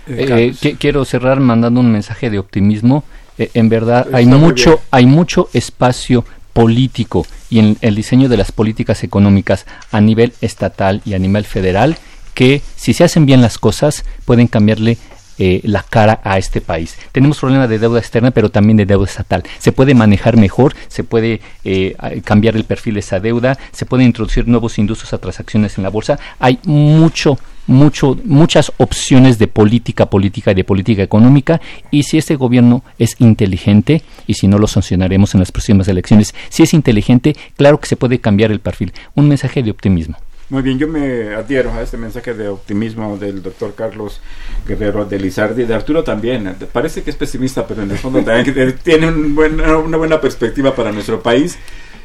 [0.07, 3.03] Eh, eh quiero cerrar mandando un mensaje de optimismo.
[3.37, 8.51] Eh, en verdad hay mucho, hay mucho espacio político y en el diseño de las
[8.51, 11.97] políticas económicas a nivel estatal y a nivel federal
[12.33, 14.97] que si se hacen bien las cosas pueden cambiarle
[15.43, 16.95] eh, la cara a este país.
[17.11, 19.41] Tenemos problema de deuda externa, pero también de deuda estatal.
[19.57, 24.05] Se puede manejar mejor, se puede eh, cambiar el perfil de esa deuda, se pueden
[24.05, 26.19] introducir nuevos industrios a transacciones en la bolsa.
[26.37, 32.35] Hay mucho mucho, muchas opciones de política política y de política económica y si este
[32.35, 37.35] gobierno es inteligente y si no lo sancionaremos en las próximas elecciones, si es inteligente,
[37.57, 38.93] claro que se puede cambiar el perfil.
[39.15, 40.17] Un mensaje de optimismo.
[40.51, 44.19] Muy bien, yo me adhiero a este mensaje de optimismo del doctor Carlos
[44.67, 46.57] Guerrero de Lizardi, de Arturo también.
[46.73, 51.23] Parece que es pesimista, pero en el fondo también tiene una buena perspectiva para nuestro
[51.23, 51.57] país.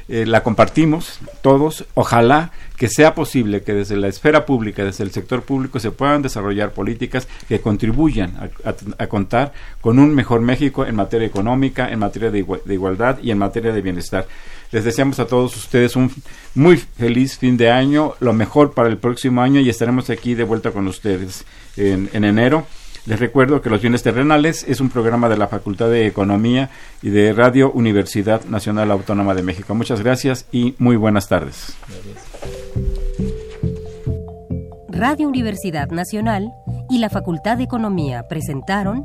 [0.09, 1.87] Eh, la compartimos todos.
[1.95, 6.23] Ojalá que sea posible que desde la esfera pública, desde el sector público, se puedan
[6.23, 8.33] desarrollar políticas que contribuyan
[8.97, 13.39] a, contar con un mejor México en materia económica, en materia de igualdad y en
[13.39, 14.29] materia de bienestar.
[14.73, 16.11] Les deseamos a todos ustedes un
[16.55, 20.45] muy feliz fin de año, lo mejor para el próximo año y estaremos aquí de
[20.45, 21.45] vuelta con ustedes
[21.77, 22.67] en, enero.
[23.07, 26.71] Les recuerdo que Los Bienes Terrenales es un programa de la Facultad de Economía
[27.03, 29.75] y de Radio Universidad Nacional Autónoma de México.
[29.77, 31.77] Muchas gracias y muy buenas tardes.
[34.89, 36.51] Radio Universidad Nacional
[36.91, 39.05] y la Facultad de Economía presentaron